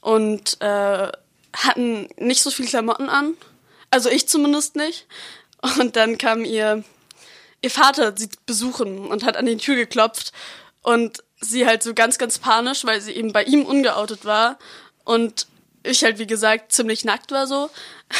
und 0.00 0.60
äh, 0.60 1.08
hatten 1.52 2.08
nicht 2.16 2.42
so 2.42 2.50
viel 2.50 2.66
Klamotten 2.66 3.08
an. 3.08 3.34
Also 3.92 4.08
ich 4.08 4.26
zumindest 4.26 4.74
nicht. 4.74 5.06
Und 5.78 5.94
dann 5.96 6.18
kam 6.18 6.44
ihr, 6.44 6.82
ihr 7.60 7.70
Vater 7.70 8.14
sie 8.16 8.30
besuchen 8.46 9.06
und 9.06 9.22
hat 9.22 9.36
an 9.36 9.46
die 9.46 9.58
Tür 9.58 9.76
geklopft 9.76 10.32
und 10.82 11.22
sie 11.40 11.66
halt 11.66 11.82
so 11.82 11.94
ganz, 11.94 12.18
ganz 12.18 12.38
panisch, 12.38 12.84
weil 12.84 13.00
sie 13.00 13.12
eben 13.12 13.32
bei 13.32 13.44
ihm 13.44 13.64
ungeoutet 13.64 14.24
war 14.24 14.58
und 15.04 15.46
ich 15.84 16.02
halt, 16.04 16.18
wie 16.18 16.26
gesagt, 16.26 16.72
ziemlich 16.72 17.04
nackt 17.04 17.30
war 17.30 17.46
so. 17.46 17.70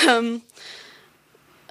Ähm, 0.08 0.42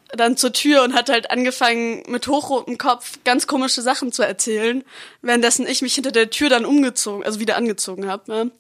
dann 0.10 0.36
zur 0.36 0.51
Tür 0.51 0.84
und 0.84 0.93
hat 0.93 1.10
halt 1.10 1.31
angefangen 1.31 2.03
mit 2.08 2.27
hochrotem 2.27 2.77
Kopf 2.77 3.20
ganz 3.24 3.48
komische 3.48 3.81
Sachen 3.81 4.12
zu 4.12 4.24
erzählen, 4.24 4.84
währenddessen 5.22 5.65
ich 5.65 5.81
mich 5.81 5.96
hinter 5.96 6.12
der 6.12 6.29
Tür 6.29 6.50
dann 6.50 6.65
umgezogen, 6.65 7.24
also 7.24 7.39
wieder 7.39 7.55
angezogen 7.55 8.08
habe. 8.08 8.29
Ne? 8.29 8.51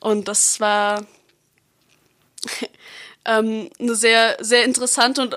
Und 0.00 0.28
das 0.28 0.60
war 0.60 1.06
ähm, 3.26 3.68
eine 3.78 3.94
sehr, 3.94 4.36
sehr 4.40 4.64
interessante 4.64 5.22
und 5.22 5.36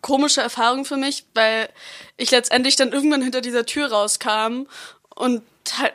komische 0.00 0.40
Erfahrung 0.40 0.84
für 0.84 0.96
mich, 0.96 1.24
weil 1.34 1.68
ich 2.16 2.30
letztendlich 2.30 2.76
dann 2.76 2.92
irgendwann 2.92 3.22
hinter 3.22 3.40
dieser 3.40 3.66
Tür 3.66 3.90
rauskam 3.90 4.66
und 5.14 5.42
halt 5.78 5.94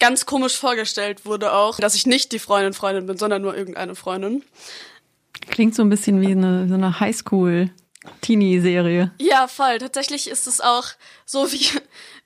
ganz 0.00 0.26
komisch 0.26 0.58
vorgestellt 0.58 1.24
wurde 1.24 1.52
auch, 1.52 1.78
dass 1.78 1.94
ich 1.94 2.04
nicht 2.06 2.32
die 2.32 2.40
Freundin 2.40 2.74
Freundin 2.74 3.06
bin, 3.06 3.16
sondern 3.16 3.42
nur 3.42 3.56
irgendeine 3.56 3.94
Freundin. 3.94 4.42
Klingt 5.50 5.74
so 5.74 5.82
ein 5.82 5.90
bisschen 5.90 6.20
wie 6.20 6.32
eine, 6.32 6.68
so 6.68 6.74
eine 6.74 7.00
Highschool-Teenie-Serie. 7.00 9.12
Ja, 9.18 9.48
voll. 9.48 9.78
Tatsächlich 9.78 10.28
ist 10.28 10.46
es 10.46 10.60
auch 10.60 10.84
so, 11.24 11.50
wie, 11.52 11.66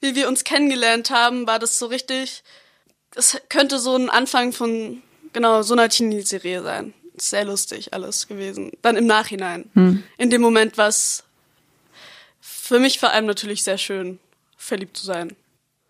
wie 0.01 0.15
wir 0.15 0.29
uns 0.29 0.45
kennengelernt 0.45 1.11
haben, 1.11 1.47
war 1.47 1.59
das 1.59 1.79
so 1.79 1.87
richtig. 1.87 2.43
Es 3.15 3.41
könnte 3.49 3.79
so 3.79 3.97
ein 3.97 4.11
Anfang 4.11 4.53
von 4.53 5.03
genau 5.33 5.63
so 5.63 5.73
einer 5.75 5.89
Teenie-Serie 5.89 6.63
sein. 6.63 6.93
Sehr 7.21 7.45
lustig 7.45 7.93
alles 7.93 8.29
gewesen. 8.29 8.73
Dann 8.83 8.97
im 8.97 9.07
Nachhinein. 9.07 9.71
In 10.19 10.31
dem 10.31 10.41
Moment 10.41 10.79
war 10.79 10.89
es 10.89 11.25
für 12.41 12.79
mich 12.79 12.99
vor 12.99 13.11
allem 13.11 13.27
natürlich 13.27 13.63
sehr 13.63 13.79
schön, 13.79 14.19
verliebt 14.57 14.97
zu 14.97 15.07
sein. 15.07 15.35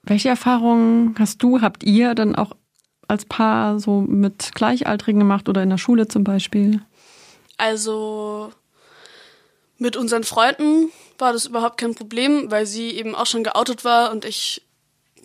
Welche 0.05 0.29
Erfahrungen 0.29 1.15
hast 1.19 1.43
du, 1.43 1.61
habt 1.61 1.83
ihr 1.83 2.15
dann 2.15 2.37
auch 2.37 2.53
als 3.09 3.25
Paar 3.25 3.81
so 3.81 4.01
mit 4.01 4.55
Gleichaltrigen 4.55 5.19
gemacht 5.19 5.49
oder 5.49 5.63
in 5.63 5.71
der 5.71 5.79
Schule 5.79 6.09
zum 6.09 6.25
Beispiel? 6.25 6.81
Also 7.57 8.53
mit 9.79 9.97
unseren 9.97 10.25
Freunden 10.25 10.93
war 11.19 11.33
das 11.33 11.47
überhaupt 11.47 11.79
kein 11.79 11.95
Problem, 11.95 12.51
weil 12.51 12.67
sie 12.67 12.91
eben 12.91 13.15
auch 13.15 13.27
schon 13.27 13.45
geoutet 13.45 13.85
war 13.85 14.13
und 14.13 14.25
ich, 14.25 14.63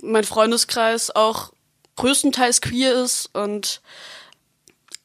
mein 0.01 0.23
Freundeskreis 0.23 1.11
auch 1.11 1.53
größtenteils 1.95 2.61
queer 2.61 2.93
ist 3.03 3.29
und 3.33 3.81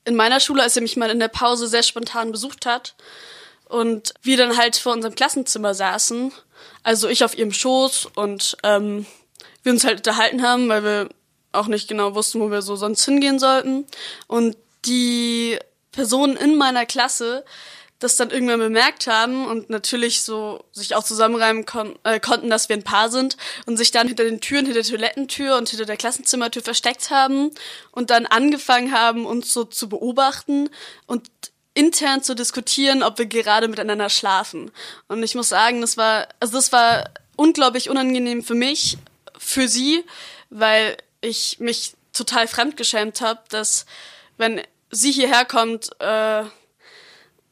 in 0.09 0.17
meiner 0.17 0.41
Schule, 0.41 0.63
als 0.63 0.75
er 0.75 0.83
mich 0.83 0.97
mal 0.97 1.11
in 1.11 1.21
der 1.21 1.29
Pause 1.29 1.69
sehr 1.69 1.83
spontan 1.83 2.33
besucht 2.33 2.65
hat 2.65 2.95
und 3.69 4.15
wir 4.23 4.39
dann 4.39 4.57
halt 4.57 4.77
vor 4.77 4.95
unserem 4.95 5.15
Klassenzimmer 5.15 5.75
saßen, 5.75 6.33
also 6.83 7.09
ich 7.09 7.25
auf 7.25 7.37
ihrem 7.37 7.53
Schoß 7.53 8.09
und 8.15 8.57
ähm, 8.63 9.05
wir 9.63 9.73
uns 9.73 9.85
halt 9.85 9.99
unterhalten 9.99 10.43
haben, 10.43 10.69
weil 10.69 10.83
wir 10.83 11.09
auch 11.53 11.67
nicht 11.67 11.89
genau 11.89 12.15
wussten, 12.15 12.41
wo 12.41 12.51
wir 12.51 12.63
so 12.63 12.77
sonst 12.77 13.05
hingehen 13.05 13.39
sollten. 13.39 13.87
Und 14.27 14.57
die 14.87 15.59
Personen 15.93 16.37
in 16.37 16.57
meiner 16.57 16.87
Klasse 16.87 17.45
das 17.99 18.17
dann 18.17 18.31
irgendwann 18.31 18.61
bemerkt 18.61 19.07
haben 19.07 19.47
und 19.47 19.71
natürlich 19.71 20.23
so 20.23 20.65
sich 20.73 20.95
auch 20.95 21.03
zusammenreimen 21.03 21.67
kon 21.67 21.99
äh, 22.05 22.21
konnten, 22.21 22.49
dass 22.49 22.69
wir 22.69 22.77
ein 22.77 22.85
Paar 22.85 23.11
sind 23.11 23.37
und 23.67 23.77
sich 23.77 23.91
dann 23.91 24.07
hinter 24.07 24.25
den 24.25 24.41
Türen, 24.41 24.67
hinter 24.67 24.83
der 24.83 24.91
Toilettentür 24.91 25.57
und 25.57 25.69
hinter 25.69 25.85
der 25.85 25.97
Klassenzimmertür 25.97 26.63
versteckt 26.63 27.11
haben 27.11 27.51
und 27.91 28.11
dann 28.11 28.27
angefangen 28.27 28.93
haben, 28.93 29.27
uns 29.27 29.53
so 29.53 29.65
zu 29.65 29.89
beobachten 29.89 30.71
und 31.07 31.29
intern 31.75 32.23
zu 32.23 32.35
diskutieren, 32.35 33.03
ob 33.03 33.19
wir 33.19 33.27
gerade 33.27 33.69
miteinander 33.69 34.11
schlafen. 34.11 34.71
Und 35.09 35.23
ich 35.23 35.35
muss 35.35 35.49
sagen, 35.49 35.81
das 35.81 35.97
war, 35.97 36.29
also 36.41 36.55
das 36.55 36.73
war 36.73 37.11
unglaublich 37.37 37.91
unangenehm 37.91 38.43
für 38.43 38.55
mich, 38.55 38.99
für 39.37 39.69
sie, 39.69 40.05
weil 40.51 40.97
ich 41.21 41.59
mich 41.61 41.95
total 42.13 42.49
fremdgeschämt 42.49 43.21
habe, 43.21 43.41
dass 43.49 43.87
wenn 44.37 44.61
sie 44.91 45.13
hierher 45.13 45.45
kommt, 45.45 45.91
äh, 46.01 46.45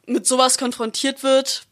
mit 0.07 0.27
sowas 0.27 0.59
konfrontiert 0.59 1.23
wird, 1.23 1.67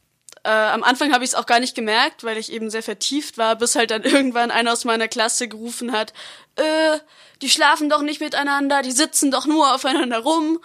äh, 0.44 0.50
am 0.50 0.82
Anfang 0.82 1.12
habe 1.12 1.24
ich 1.24 1.30
es 1.30 1.34
auch 1.34 1.46
gar 1.46 1.58
nicht 1.58 1.74
gemerkt, 1.74 2.22
weil 2.22 2.36
ich 2.36 2.52
eben 2.52 2.68
sehr 2.68 2.82
vertieft 2.82 3.38
war, 3.38 3.56
bis 3.56 3.76
halt 3.76 3.90
dann 3.90 4.02
irgendwann 4.04 4.50
einer 4.50 4.72
aus 4.72 4.84
meiner 4.84 5.08
Klasse 5.08 5.48
gerufen 5.48 5.92
hat, 5.92 6.12
äh, 6.56 6.98
die 7.42 7.50
schlafen 7.50 7.88
doch 7.88 8.02
nicht 8.02 8.20
miteinander, 8.20 8.82
die 8.82 8.92
sitzen 8.92 9.30
doch 9.30 9.46
nur 9.46 9.74
aufeinander 9.74 10.18
rum. 10.18 10.60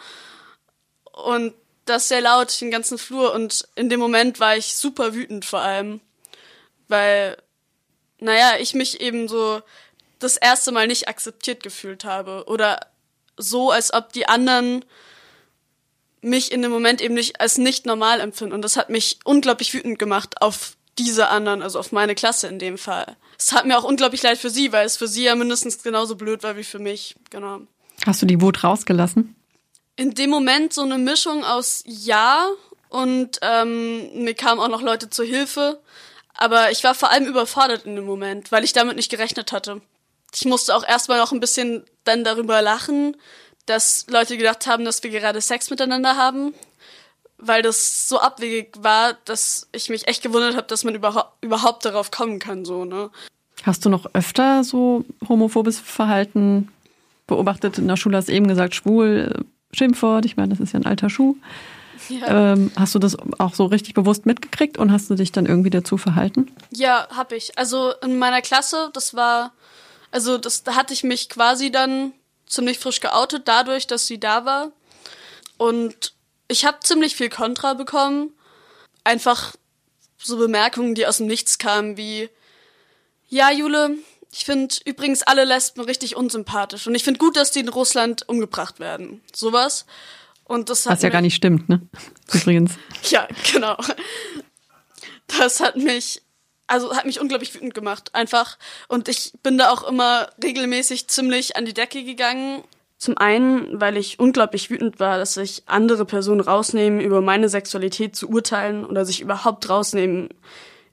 Und 1.13 1.53
das 1.85 2.07
sehr 2.07 2.21
laut, 2.21 2.59
den 2.61 2.71
ganzen 2.71 2.97
Flur. 2.97 3.33
Und 3.33 3.67
in 3.75 3.89
dem 3.89 3.99
Moment 3.99 4.39
war 4.39 4.55
ich 4.55 4.75
super 4.75 5.13
wütend 5.13 5.45
vor 5.45 5.59
allem. 5.61 6.01
Weil, 6.87 7.37
naja, 8.19 8.57
ich 8.59 8.73
mich 8.73 9.01
eben 9.01 9.27
so 9.27 9.61
das 10.19 10.37
erste 10.37 10.71
Mal 10.71 10.87
nicht 10.87 11.07
akzeptiert 11.07 11.63
gefühlt 11.63 12.03
habe. 12.03 12.45
Oder 12.47 12.87
so, 13.37 13.71
als 13.71 13.93
ob 13.93 14.13
die 14.13 14.27
anderen 14.27 14.85
mich 16.21 16.51
in 16.51 16.61
dem 16.61 16.71
Moment 16.71 17.01
eben 17.01 17.13
nicht 17.13 17.39
als 17.39 17.57
nicht 17.57 17.85
normal 17.85 18.19
empfinden. 18.19 18.53
Und 18.53 18.61
das 18.61 18.77
hat 18.77 18.89
mich 18.89 19.19
unglaublich 19.23 19.73
wütend 19.73 19.99
gemacht 19.99 20.41
auf 20.41 20.75
diese 20.97 21.29
anderen, 21.29 21.61
also 21.61 21.79
auf 21.79 21.91
meine 21.91 22.15
Klasse 22.15 22.47
in 22.47 22.59
dem 22.59 22.77
Fall. 22.77 23.15
Es 23.37 23.53
hat 23.53 23.65
mir 23.65 23.77
auch 23.77 23.85
unglaublich 23.85 24.21
leid 24.21 24.37
für 24.37 24.49
sie, 24.49 24.71
weil 24.71 24.85
es 24.85 24.97
für 24.97 25.07
sie 25.07 25.23
ja 25.23 25.35
mindestens 25.35 25.81
genauso 25.81 26.15
blöd 26.15 26.43
war 26.43 26.57
wie 26.57 26.63
für 26.63 26.79
mich. 26.79 27.15
Genau. 27.29 27.61
Hast 28.05 28.21
du 28.21 28.25
die 28.25 28.41
Wut 28.41 28.63
rausgelassen? 28.63 29.35
In 29.95 30.13
dem 30.13 30.29
Moment 30.29 30.73
so 30.73 30.81
eine 30.81 30.97
Mischung 30.97 31.43
aus 31.43 31.83
Ja 31.85 32.49
und 32.89 33.39
ähm, 33.41 34.23
mir 34.23 34.33
kamen 34.33 34.59
auch 34.59 34.69
noch 34.69 34.81
Leute 34.81 35.09
zur 35.09 35.25
Hilfe. 35.25 35.79
Aber 36.33 36.71
ich 36.71 36.83
war 36.83 36.95
vor 36.95 37.11
allem 37.11 37.25
überfordert 37.25 37.85
in 37.85 37.95
dem 37.95 38.05
Moment, 38.05 38.51
weil 38.51 38.63
ich 38.63 38.73
damit 38.73 38.95
nicht 38.95 39.11
gerechnet 39.11 39.51
hatte. 39.51 39.81
Ich 40.33 40.45
musste 40.45 40.75
auch 40.75 40.87
erstmal 40.87 41.17
noch 41.17 41.31
ein 41.31 41.39
bisschen 41.39 41.83
dann 42.03 42.23
darüber 42.23 42.61
lachen, 42.61 43.17
dass 43.69 44.05
Leute 44.09 44.37
gedacht 44.37 44.67
haben, 44.67 44.83
dass 44.85 45.03
wir 45.03 45.11
gerade 45.11 45.39
Sex 45.41 45.69
miteinander 45.69 46.17
haben, 46.17 46.53
weil 47.37 47.61
das 47.61 48.09
so 48.09 48.19
abwegig 48.19 48.73
war, 48.79 49.13
dass 49.25 49.67
ich 49.71 49.89
mich 49.89 50.07
echt 50.07 50.23
gewundert 50.23 50.55
habe, 50.55 50.67
dass 50.67 50.83
man 50.83 50.95
überha 50.95 51.31
überhaupt 51.41 51.85
darauf 51.85 52.11
kommen 52.11 52.39
kann, 52.39 52.65
so, 52.65 52.85
ne? 52.85 53.09
Hast 53.63 53.85
du 53.85 53.89
noch 53.89 54.07
öfter 54.13 54.63
so 54.63 55.05
homophobes 55.27 55.79
Verhalten 55.79 56.69
beobachtet? 57.27 57.77
In 57.77 57.87
der 57.87 57.97
Schule 57.97 58.17
hast 58.17 58.29
du 58.29 58.33
eben 58.33 58.47
gesagt, 58.47 58.73
schwul, 58.73 59.33
äh, 59.35 59.75
Schimpfwort, 59.75 60.25
ich 60.25 60.37
meine, 60.37 60.49
das 60.49 60.59
ist 60.59 60.73
ja 60.73 60.79
ein 60.79 60.85
alter 60.85 61.09
Schuh. 61.09 61.35
Ja, 62.07 62.53
Ähm, 62.53 62.71
hast 62.75 62.95
du 62.95 62.99
das 62.99 63.17
auch 63.37 63.53
so 63.53 63.65
richtig 63.65 63.93
bewusst 63.93 64.25
mitgekriegt 64.25 64.77
und 64.79 64.91
hast 64.91 65.09
du 65.11 65.15
dich 65.15 65.31
dann 65.31 65.45
irgendwie 65.45 65.69
dazu 65.69 65.97
verhalten? 65.97 66.51
ja 66.71 67.07
hab 67.15 67.31
ich. 67.33 67.57
Also 67.57 67.93
in 68.01 68.17
meiner 68.17 68.41
Klasse, 68.41 68.89
das 68.93 69.13
war, 69.13 69.51
also 70.09 70.37
das, 70.39 70.63
da 70.63 70.75
hatte 70.75 70.93
ich 70.93 71.03
mich 71.03 71.29
quasi 71.29 71.71
dann 71.71 72.13
ziemlich 72.49 72.79
frisch 72.79 72.99
geoutet, 72.99 73.47
dadurch, 73.47 73.87
dass 73.87 74.07
sie 74.07 74.19
da 74.19 74.43
war. 74.43 74.71
Und 75.57 76.13
ich 76.47 76.65
habe 76.65 76.79
ziemlich 76.81 77.15
viel 77.15 77.29
Kontra 77.29 77.75
bekommen. 77.75 78.33
Einfach 79.03 79.55
so 80.17 80.37
Bemerkungen, 80.37 80.95
die 80.95 81.07
aus 81.07 81.17
dem 81.17 81.27
Nichts 81.27 81.57
kamen, 81.57 81.95
wie, 81.95 82.29
ja, 83.29 83.51
Jule, 83.51 83.95
ich 84.31 84.45
finde 84.45 84.75
übrigens 84.85 85.23
alle 85.23 85.45
Lesben 85.45 85.81
richtig 85.81 86.15
unsympathisch. 86.15 86.87
Und 86.87 86.95
ich 86.95 87.03
finde 87.03 87.19
gut, 87.19 87.35
dass 87.35 87.51
die 87.51 87.61
in 87.61 87.69
Russland 87.69 88.27
umgebracht 88.27 88.79
werden. 88.79 89.21
Sowas. 89.33 89.85
Und 90.43 90.69
das 90.69 90.85
hat 90.85 90.93
Was 90.93 91.03
ja 91.03 91.09
gar 91.09 91.21
nicht 91.21 91.35
stimmt, 91.35 91.69
ne? 91.69 91.81
Übrigens. 92.33 92.73
ja, 93.09 93.27
genau. 93.51 93.77
Das 95.39 95.59
hat 95.59 95.77
mich, 95.77 96.21
also 96.69 96.95
hat 96.95 97.05
mich 97.05 97.19
unglaublich 97.19 97.53
wütend 97.53 97.73
gemacht, 97.73 98.13
einfach. 98.13 98.57
Und 98.87 99.09
ich 99.09 99.33
bin 99.43 99.57
da 99.57 99.71
auch 99.71 99.87
immer 99.87 100.29
regelmäßig 100.43 101.07
ziemlich 101.07 101.55
an 101.55 101.65
die 101.65 101.73
Decke 101.73 102.03
gegangen. 102.03 102.63
Zum 102.97 103.17
einen, 103.17 103.79
weil 103.79 103.97
ich 103.97 104.19
unglaublich 104.19 104.69
wütend 104.69 104.99
war, 104.99 105.17
dass 105.17 105.33
sich 105.33 105.63
andere 105.65 106.05
Personen 106.05 106.41
rausnehmen, 106.41 106.99
über 106.99 107.21
meine 107.21 107.49
Sexualität 107.49 108.15
zu 108.15 108.29
urteilen 108.29 108.85
oder 108.85 109.05
sich 109.05 109.21
überhaupt 109.21 109.69
rausnehmen, 109.69 110.29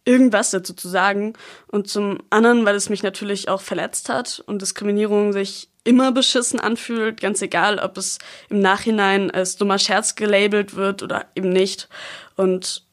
irgendwas 0.04 0.50
dazu 0.50 0.72
zu 0.72 0.88
sagen. 0.88 1.34
Und 1.66 1.88
zum 1.88 2.18
anderen, 2.30 2.64
weil 2.64 2.76
es 2.76 2.88
mich 2.88 3.02
natürlich 3.02 3.48
auch 3.48 3.60
verletzt 3.60 4.08
hat 4.08 4.42
und 4.46 4.62
Diskriminierung 4.62 5.32
sich 5.32 5.68
immer 5.84 6.10
beschissen 6.10 6.58
anfühlt, 6.58 7.20
ganz 7.20 7.42
egal, 7.42 7.78
ob 7.78 7.98
es 7.98 8.18
im 8.48 8.60
Nachhinein 8.60 9.30
als 9.30 9.56
dummer 9.56 9.78
Scherz 9.78 10.14
gelabelt 10.14 10.74
wird 10.74 11.02
oder 11.02 11.26
eben 11.34 11.50
nicht. 11.50 11.88
Und 12.36 12.85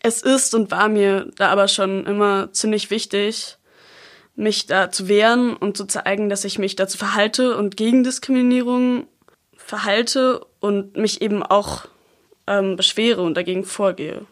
es 0.00 0.22
ist 0.22 0.54
und 0.54 0.70
war 0.70 0.88
mir 0.88 1.30
da 1.36 1.48
aber 1.50 1.68
schon 1.68 2.06
immer 2.06 2.52
ziemlich 2.52 2.90
wichtig, 2.90 3.56
mich 4.34 4.66
da 4.66 4.90
zu 4.90 5.08
wehren 5.08 5.56
und 5.56 5.76
zu 5.76 5.86
zeigen, 5.86 6.28
dass 6.28 6.44
ich 6.44 6.58
mich 6.58 6.76
dazu 6.76 6.96
verhalte 6.98 7.56
und 7.56 7.76
gegen 7.76 8.02
Diskriminierung 8.04 9.06
verhalte 9.56 10.44
und 10.60 10.96
mich 10.96 11.20
eben 11.22 11.42
auch 11.42 11.86
ähm, 12.46 12.76
beschwere 12.76 13.22
und 13.22 13.34
dagegen 13.34 13.64
vorgehe. 13.64 14.26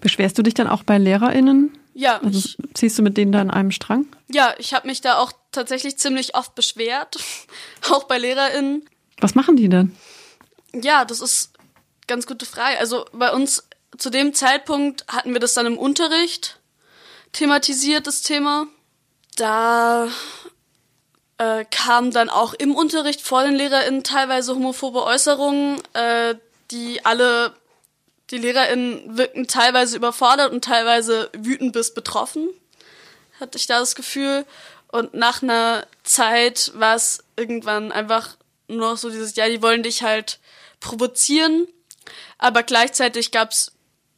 Beschwerst 0.00 0.38
du 0.38 0.42
dich 0.42 0.54
dann 0.54 0.68
auch 0.68 0.82
bei 0.82 0.98
LehrerInnen? 0.98 1.76
Ja, 1.94 2.18
Also 2.22 2.38
ich, 2.38 2.58
ziehst 2.74 2.98
du 2.98 3.02
mit 3.02 3.16
denen 3.16 3.32
da 3.32 3.40
an 3.40 3.50
einem 3.50 3.70
Strang? 3.70 4.06
ja, 4.28 4.54
ich 4.58 4.74
habe 4.74 4.88
mich 4.88 5.00
da 5.00 5.18
auch 5.18 5.32
tatsächlich 5.52 5.98
ziemlich 5.98 6.34
oft 6.34 6.54
beschwert, 6.54 7.16
auch 7.90 8.04
bei 8.04 8.18
LehrerInnen. 8.18 8.84
Was 9.20 9.34
machen 9.34 9.56
die 9.56 9.68
denn? 9.68 9.96
Ja, 10.74 11.04
das 11.04 11.20
ist 11.20 11.52
ganz 12.06 12.26
gute 12.26 12.44
Frage. 12.44 12.78
Also 12.78 13.06
bei 13.12 13.32
uns 13.32 13.66
zu 13.96 14.10
dem 14.10 14.34
Zeitpunkt 14.34 15.04
hatten 15.08 15.32
wir 15.32 15.40
das 15.40 15.54
dann 15.54 15.66
im 15.66 15.78
Unterricht 15.78 16.58
thematisiert, 17.32 18.06
das 18.06 18.22
Thema. 18.22 18.66
Da 19.36 20.08
äh, 21.38 21.64
kamen 21.70 22.10
dann 22.10 22.30
auch 22.30 22.54
im 22.54 22.74
Unterricht 22.74 23.20
vor 23.20 23.44
den 23.44 23.54
LehrerInnen 23.54 24.04
teilweise 24.04 24.54
homophobe 24.54 25.02
Äußerungen, 25.04 25.82
äh, 25.92 26.34
die 26.70 27.04
alle, 27.04 27.54
die 28.30 28.38
LehrerInnen 28.38 29.16
wirkten 29.16 29.46
teilweise 29.46 29.96
überfordert 29.96 30.52
und 30.52 30.64
teilweise 30.64 31.30
wütend 31.36 31.72
bis 31.72 31.94
betroffen, 31.94 32.48
hatte 33.38 33.58
ich 33.58 33.66
da 33.66 33.78
das 33.78 33.94
Gefühl. 33.94 34.46
Und 34.88 35.14
nach 35.14 35.42
einer 35.42 35.86
Zeit 36.04 36.72
war 36.74 36.96
es 36.96 37.22
irgendwann 37.36 37.92
einfach 37.92 38.36
nur 38.68 38.90
noch 38.90 38.96
so 38.96 39.10
dieses, 39.10 39.36
ja, 39.36 39.48
die 39.48 39.62
wollen 39.62 39.82
dich 39.82 40.02
halt 40.02 40.38
provozieren, 40.80 41.68
aber 42.38 42.62
gleichzeitig 42.62 43.30
gab's 43.30 43.72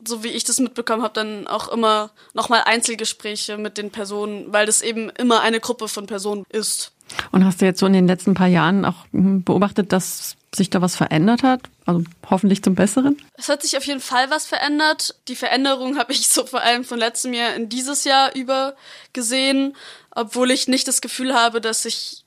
so 0.06 0.22
wie 0.22 0.28
ich 0.28 0.44
das 0.44 0.60
mitbekommen 0.60 1.02
habe, 1.02 1.14
dann 1.14 1.46
auch 1.46 1.68
immer 1.68 2.10
nochmal 2.34 2.62
Einzelgespräche 2.64 3.58
mit 3.58 3.78
den 3.78 3.90
Personen, 3.90 4.52
weil 4.52 4.66
das 4.66 4.82
eben 4.82 5.10
immer 5.10 5.40
eine 5.40 5.60
Gruppe 5.60 5.88
von 5.88 6.06
Personen 6.06 6.44
ist. 6.50 6.92
Und 7.32 7.44
hast 7.44 7.60
du 7.60 7.64
jetzt 7.64 7.80
so 7.80 7.86
in 7.86 7.94
den 7.94 8.06
letzten 8.06 8.34
paar 8.34 8.46
Jahren 8.46 8.84
auch 8.84 9.06
hm, 9.12 9.42
beobachtet, 9.42 9.92
dass 9.92 10.36
sich 10.54 10.70
da 10.70 10.80
was 10.80 10.96
verändert 10.96 11.42
hat? 11.42 11.62
Also 11.86 12.04
hoffentlich 12.28 12.62
zum 12.62 12.74
Besseren? 12.74 13.20
Es 13.34 13.48
hat 13.48 13.62
sich 13.62 13.76
auf 13.76 13.84
jeden 13.84 14.00
Fall 14.00 14.30
was 14.30 14.46
verändert. 14.46 15.14
Die 15.28 15.36
Veränderung 15.36 15.98
habe 15.98 16.12
ich 16.12 16.28
so 16.28 16.44
vor 16.46 16.60
allem 16.60 16.84
von 16.84 16.98
letztem 16.98 17.32
Jahr 17.32 17.54
in 17.54 17.68
dieses 17.68 18.04
Jahr 18.04 18.34
über 18.34 18.74
gesehen, 19.12 19.76
obwohl 20.14 20.50
ich 20.50 20.68
nicht 20.68 20.88
das 20.88 21.00
Gefühl 21.00 21.34
habe, 21.34 21.60
dass 21.60 21.82
sich 21.82 22.24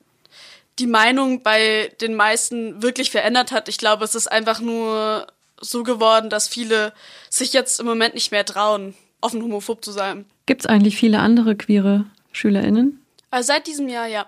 die 0.79 0.88
Meinung 0.88 1.43
bei 1.43 1.91
den 2.01 2.15
meisten 2.15 2.81
wirklich 2.81 3.12
verändert 3.12 3.51
hat. 3.51 3.69
Ich 3.69 3.77
glaube, 3.77 4.05
es 4.05 4.15
ist 4.15 4.31
einfach 4.31 4.60
nur 4.60 5.27
so 5.62 5.84
geworden, 5.84 6.30
dass 6.30 6.47
viele 6.47 6.93
sich 7.30 7.54
jetzt 7.54 7.80
im 7.80 7.86
Moment 7.86 8.15
nicht 8.15 8.32
mehr 8.32 8.45
trauen, 8.45 8.95
offen 9.21 9.41
homophob 9.41 9.84
zu 9.84 9.91
sein. 9.91 10.26
Gibt 10.45 10.62
es 10.62 10.67
eigentlich 10.67 10.97
viele 10.97 11.19
andere 11.19 11.56
queere 11.56 12.06
SchülerInnen? 12.32 13.02
Also 13.30 13.47
seit 13.47 13.67
diesem 13.67 13.88
Jahr, 13.88 14.08
ja. 14.08 14.26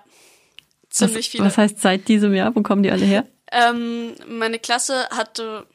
Ziemlich 0.88 1.18
was, 1.18 1.26
viele. 1.26 1.44
Was 1.44 1.58
heißt 1.58 1.80
seit 1.80 2.08
diesem 2.08 2.34
Jahr? 2.34 2.54
Wo 2.54 2.62
kommen 2.62 2.82
die 2.82 2.90
alle 2.90 3.04
her? 3.04 3.26
Ähm, 3.52 4.14
meine 4.28 4.58
Klasse 4.58 5.08
hatte. 5.10 5.66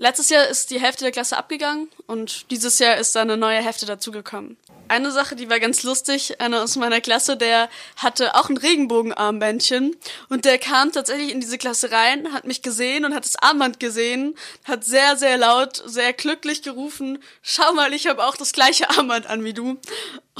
Letztes 0.00 0.28
Jahr 0.28 0.46
ist 0.46 0.70
die 0.70 0.78
Hälfte 0.78 1.02
der 1.02 1.10
Klasse 1.10 1.36
abgegangen 1.36 1.88
und 2.06 2.52
dieses 2.52 2.78
Jahr 2.78 2.98
ist 2.98 3.16
da 3.16 3.22
eine 3.22 3.36
neue 3.36 3.60
Hälfte 3.60 3.84
dazugekommen. 3.84 4.56
Eine 4.86 5.10
Sache, 5.10 5.34
die 5.34 5.50
war 5.50 5.58
ganz 5.58 5.82
lustig, 5.82 6.40
einer 6.40 6.62
aus 6.62 6.76
meiner 6.76 7.00
Klasse, 7.00 7.36
der 7.36 7.68
hatte 7.96 8.36
auch 8.36 8.48
ein 8.48 8.56
Regenbogenarmbändchen 8.56 9.96
und 10.28 10.44
der 10.44 10.58
kam 10.58 10.92
tatsächlich 10.92 11.32
in 11.32 11.40
diese 11.40 11.58
Klasse 11.58 11.90
rein, 11.90 12.32
hat 12.32 12.46
mich 12.46 12.62
gesehen 12.62 13.04
und 13.04 13.12
hat 13.12 13.24
das 13.24 13.34
Armband 13.42 13.80
gesehen, 13.80 14.36
hat 14.62 14.84
sehr, 14.84 15.16
sehr 15.16 15.36
laut, 15.36 15.82
sehr 15.84 16.12
glücklich 16.12 16.62
gerufen, 16.62 17.18
schau 17.42 17.72
mal, 17.72 17.92
ich 17.92 18.06
habe 18.06 18.24
auch 18.24 18.36
das 18.36 18.52
gleiche 18.52 18.88
Armband 18.90 19.26
an 19.26 19.42
wie 19.42 19.52
du. 19.52 19.78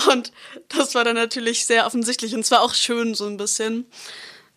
Und 0.09 0.31
das 0.69 0.95
war 0.95 1.03
dann 1.03 1.17
natürlich 1.17 1.67
sehr 1.67 1.85
offensichtlich 1.85 2.33
und 2.37 2.47
zwar 2.47 2.63
auch 2.63 2.75
schön 2.75 3.17
so 3.17 3.27
ein 3.27 3.37
bisschen 3.37 3.87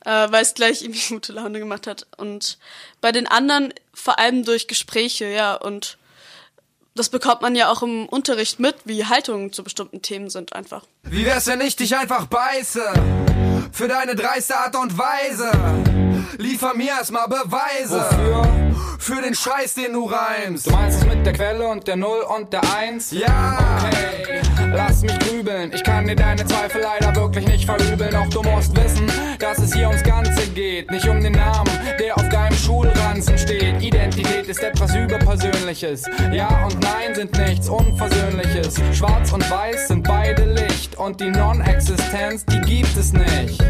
äh, 0.05 0.31
weil 0.31 0.41
es 0.41 0.53
gleich 0.53 0.81
irgendwie 0.81 1.07
gute 1.13 1.33
Laune 1.33 1.59
gemacht 1.59 1.87
hat. 1.87 2.07
Und 2.17 2.57
bei 3.01 3.11
den 3.11 3.27
anderen 3.27 3.73
vor 3.93 4.19
allem 4.19 4.43
durch 4.43 4.67
Gespräche, 4.67 5.25
ja. 5.25 5.55
Und 5.55 5.97
das 6.95 7.09
bekommt 7.09 7.41
man 7.41 7.55
ja 7.55 7.69
auch 7.69 7.83
im 7.83 8.07
Unterricht 8.07 8.59
mit, 8.59 8.75
wie 8.85 9.05
Haltungen 9.05 9.53
zu 9.53 9.63
bestimmten 9.63 10.01
Themen 10.01 10.29
sind 10.29 10.53
einfach. 10.53 10.85
Wie 11.03 11.25
wär's, 11.25 11.47
wenn 11.47 11.61
ich 11.61 11.75
dich 11.75 11.95
einfach 11.95 12.25
beiße? 12.27 12.81
Für 13.71 13.87
deine 13.87 14.15
dreiste 14.15 14.57
Art 14.57 14.75
und 14.75 14.97
Weise. 14.97 15.51
Liefer 16.37 16.73
mir 16.73 16.89
erstmal 16.89 17.27
Beweise. 17.27 18.05
Wofür? 18.09 18.97
Für 18.99 19.21
den 19.21 19.33
Scheiß, 19.33 19.73
den 19.73 19.93
du 19.93 20.05
reimst. 20.05 20.67
Du 20.67 20.71
meinst 20.71 20.99
es 20.99 21.05
mit 21.07 21.25
der 21.25 21.33
Quelle 21.33 21.67
und 21.67 21.87
der 21.87 21.95
Null 21.95 22.21
und 22.21 22.53
der 22.53 22.61
Eins? 22.75 23.11
Ja. 23.11 23.57
Okay, 24.21 24.41
lass 24.73 25.01
mich 25.01 25.17
grübeln. 25.19 25.71
Ich 25.73 25.83
kann 25.83 26.07
dir 26.07 26.15
deine 26.15 26.45
Zweifel 26.45 26.81
leider 26.81 27.15
wirklich 27.15 27.47
nicht 27.47 27.65
verübeln. 27.65 28.11
Doch 28.11 28.27
du 28.29 28.41
musst 28.49 28.75
wissen, 28.75 29.07
dass 29.39 29.59
es 29.59 29.73
hier 29.73 29.87
ums 29.87 30.03
Ganze 30.03 30.47
geht. 30.49 30.89
Nicht 30.91 31.07
um 31.07 31.21
den 31.21 31.33
Namen, 31.33 31.71
der 31.99 32.17
auf 32.17 32.27
deinem 32.29 32.55
Schulranzen 32.55 33.37
steht. 33.37 33.81
Identität 33.81 34.47
ist 34.47 34.63
etwas 34.63 34.95
Überpersönliches. 34.95 36.03
Ja 36.31 36.65
und 36.65 36.79
Nein 36.81 37.15
sind 37.15 37.37
nichts 37.37 37.69
Unversöhnliches. 37.69 38.75
Schwarz 38.93 39.31
und 39.31 39.49
Weiß 39.49 39.87
sind 39.87 40.07
beide 40.07 40.45
Licht 40.45 40.97
und 40.97 41.19
die 41.19 41.29
Non-Existenz, 41.29 42.45
die 42.45 42.61
gibt 42.61 42.95
es 42.97 43.13
nicht. 43.13 43.63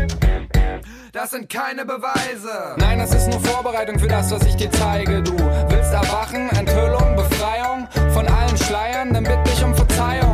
Das 1.14 1.32
sind 1.32 1.50
keine 1.50 1.84
Beweise. 1.86 2.76
Nein, 2.78 3.00
das 3.00 3.14
ist 3.14 3.28
nur 3.28 3.42
Vorbereitung 3.42 4.00
für 4.00 4.08
das, 4.08 4.32
was 4.32 4.46
ich 4.46 4.56
dir 4.56 4.72
zeige. 4.72 5.22
Du 5.22 5.38
willst 5.68 5.94
erwachen, 5.94 6.50
Enthüllung, 6.52 7.18
Befreiung 7.18 7.88
von 8.14 8.26
allen 8.28 8.58
Schleiern, 8.58 9.14
dann 9.14 9.26
bitte 9.26 9.52
ich 9.54 9.62
um 9.62 9.76
Verzeihung 9.76 10.31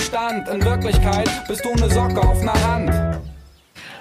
Verstand. 0.00 0.48
In 0.48 0.64
Wirklichkeit 0.64 1.28
bist 1.46 1.62
du 1.62 1.72
eine 1.72 1.90
Socke 1.90 2.22
auf 2.22 2.40
einer 2.40 2.66
Hand. 2.66 3.20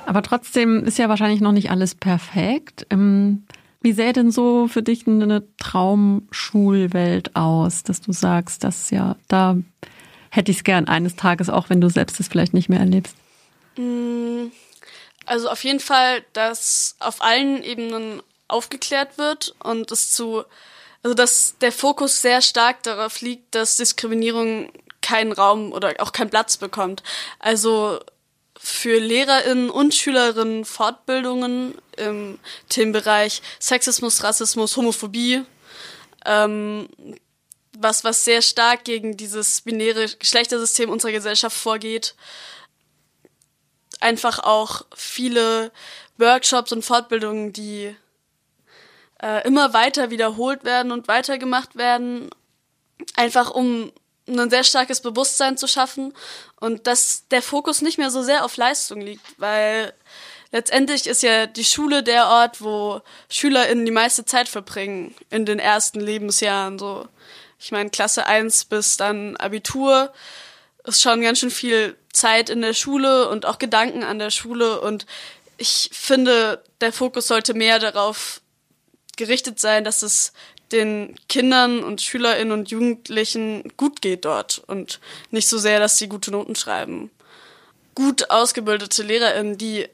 Aber 0.06 0.22
trotzdem 0.22 0.86
ist 0.86 0.98
ja 0.98 1.10
wahrscheinlich 1.10 1.42
noch 1.42 1.52
nicht 1.52 1.72
alles 1.72 1.94
perfekt. 1.94 2.88
Ähm, 2.90 3.46
wie 3.82 3.92
sähe 3.92 4.14
denn 4.14 4.32
so 4.32 4.70
für 4.70 4.82
dich 4.82 5.06
eine 5.08 5.44
Traumschulwelt 5.58 7.36
aus, 7.36 7.84
dass 7.84 8.00
du 8.00 8.14
sagst, 8.14 8.64
dass 8.64 8.92
ja, 8.92 9.18
da 9.28 9.58
hätte 10.30 10.52
ich 10.52 10.60
es 10.60 10.64
gern 10.64 10.88
eines 10.88 11.18
Tages, 11.18 11.50
auch 11.50 11.70
wenn 11.70 11.82
du 11.82 11.90
selbst 11.90 12.18
es 12.22 12.30
vielleicht 12.30 12.54
nicht 12.54 12.70
mehr 12.70 12.80
erlebst? 12.80 13.18
Also 15.26 15.50
auf 15.50 15.62
jeden 15.66 15.82
Fall, 15.82 16.24
dass 16.32 16.96
auf 17.00 17.22
allen 17.22 17.62
Ebenen 17.62 18.22
aufgeklärt 18.48 19.18
wird 19.18 19.54
und 19.62 19.92
es 19.92 20.12
zu, 20.12 20.44
also 21.04 21.14
dass 21.14 21.56
der 21.60 21.74
Fokus 21.74 22.22
sehr 22.22 22.42
stark 22.42 22.84
darauf 22.84 23.20
liegt, 23.20 23.54
dass 23.54 23.76
Diskriminierung 23.76 24.70
keinen 25.02 25.32
Raum 25.32 25.72
oder 25.72 25.96
auch 26.00 26.12
keinen 26.12 26.30
Platz 26.30 26.58
bekommt. 26.58 27.04
Also 27.40 28.00
für 28.62 29.00
LehrerInnen 29.00 29.70
und 29.70 29.96
SchülerInnen 29.96 30.66
Fortbildungen 30.66 31.76
im 31.96 32.40
Themenbereich 32.68 33.42
Sexismus, 33.60 34.24
Rassismus, 34.24 34.76
Homophobie, 34.76 35.44
ähm, 36.26 36.90
was, 37.78 38.04
was 38.04 38.26
sehr 38.26 38.42
stark 38.42 38.84
gegen 38.84 39.16
dieses 39.16 39.62
binäre 39.62 40.08
Geschlechtersystem 40.08 40.90
unserer 40.90 41.14
Gesellschaft 41.14 41.56
vorgeht. 41.56 42.16
Einfach 44.02 44.40
auch 44.40 44.84
viele 44.94 45.72
Workshops 46.18 46.74
und 46.74 46.84
Fortbildungen, 46.84 47.54
die 47.54 47.96
äh, 49.22 49.48
immer 49.48 49.74
weiter 49.74 50.10
wiederholt 50.10 50.66
werden 50.66 50.92
und 50.92 51.08
weitergemacht 51.08 51.78
werden, 51.78 52.30
einfach 53.16 53.52
um 53.52 53.94
ein 54.38 54.50
sehr 54.50 54.64
starkes 54.64 55.02
Bewusstsein 55.02 55.58
zu 55.58 55.68
schaffen 55.68 56.14
und 56.60 56.88
dass 56.88 57.28
der 57.30 57.42
Fokus 57.42 57.82
nicht 57.82 57.98
mehr 57.98 58.12
so 58.12 58.22
sehr 58.22 58.46
auf 58.46 58.58
Leistung 58.58 59.02
liegt, 59.02 59.26
weil 59.38 59.94
letztendlich 60.52 61.08
ist 61.08 61.24
ja 61.24 61.48
die 61.48 61.66
Schule 61.66 62.04
der 62.04 62.28
Ort, 62.28 62.62
wo 62.62 63.02
SchülerInnen 63.30 63.86
die 63.86 63.92
meiste 63.92 64.26
Zeit 64.26 64.50
verbringen 64.50 65.16
in 65.30 65.46
den 65.46 65.60
ersten 65.60 66.00
Lebensjahren. 66.00 66.80
So, 66.80 67.08
ich 67.60 67.72
meine, 67.72 67.90
Klasse 67.90 68.26
1 68.26 68.66
bis 68.66 68.98
dann 68.98 69.38
Abitur 69.38 70.12
ist 70.86 71.02
schon 71.02 71.22
ganz 71.22 71.40
schön 71.40 71.52
viel 71.52 71.96
Zeit 72.12 72.50
in 72.50 72.62
der 72.62 72.74
Schule 72.74 73.30
und 73.30 73.46
auch 73.46 73.60
Gedanken 73.60 74.04
an 74.04 74.20
der 74.20 74.32
Schule 74.32 74.82
und 74.82 75.06
ich 75.58 75.90
finde, 75.92 76.64
der 76.80 76.94
Fokus 76.94 77.28
sollte 77.28 77.54
mehr 77.54 77.80
darauf 77.80 78.42
gerichtet 79.18 79.60
sein, 79.60 79.84
dass 79.84 80.02
es 80.02 80.32
den 80.72 81.16
Kindern 81.28 81.84
und 81.84 82.02
Schülerinnen 82.02 82.52
und 82.52 82.72
Jugendlichen 82.72 83.72
gut 83.78 84.02
geht 84.02 84.26
dort 84.26 84.62
und 84.68 85.00
nicht 85.32 85.48
so 85.48 85.58
sehr, 85.58 85.80
dass 85.80 85.98
sie 85.98 86.08
gute 86.08 86.32
Noten 86.32 86.56
schreiben. 86.56 87.12
Gut 87.96 88.30
ausgebildete 88.30 89.04
Lehrerinnen, 89.04 89.58
die 89.58 89.88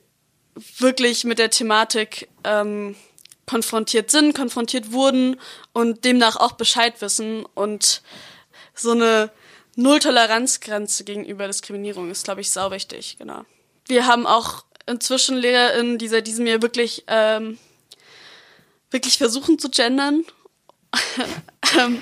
wirklich 0.79 1.23
mit 1.23 1.39
der 1.39 1.49
Thematik 1.49 2.27
ähm, 2.43 2.95
konfrontiert 3.45 4.11
sind, 4.11 4.35
konfrontiert 4.35 4.91
wurden 4.91 5.39
und 5.73 6.05
demnach 6.05 6.35
auch 6.35 6.53
Bescheid 6.53 7.01
wissen 7.01 7.45
und 7.53 8.01
so 8.73 8.91
eine 8.91 9.31
Null-Toleranz-Grenze 9.75 11.03
gegenüber 11.03 11.47
Diskriminierung 11.47 12.09
ist, 12.09 12.23
glaube 12.23 12.41
ich, 12.41 12.51
sau 12.51 12.71
wichtig, 12.71 13.17
genau. 13.19 13.43
Wir 13.87 14.07
haben 14.07 14.25
auch 14.25 14.63
inzwischen 14.87 15.37
LehrerInnen, 15.37 15.97
die 15.97 16.07
seit 16.07 16.27
diesem 16.27 16.47
Jahr 16.47 16.61
wirklich, 16.61 17.03
ähm, 17.07 17.57
wirklich 18.89 19.17
versuchen 19.17 19.59
zu 19.59 19.69
gendern 19.69 20.23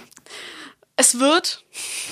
es 0.95 1.19
wird. 1.19 1.63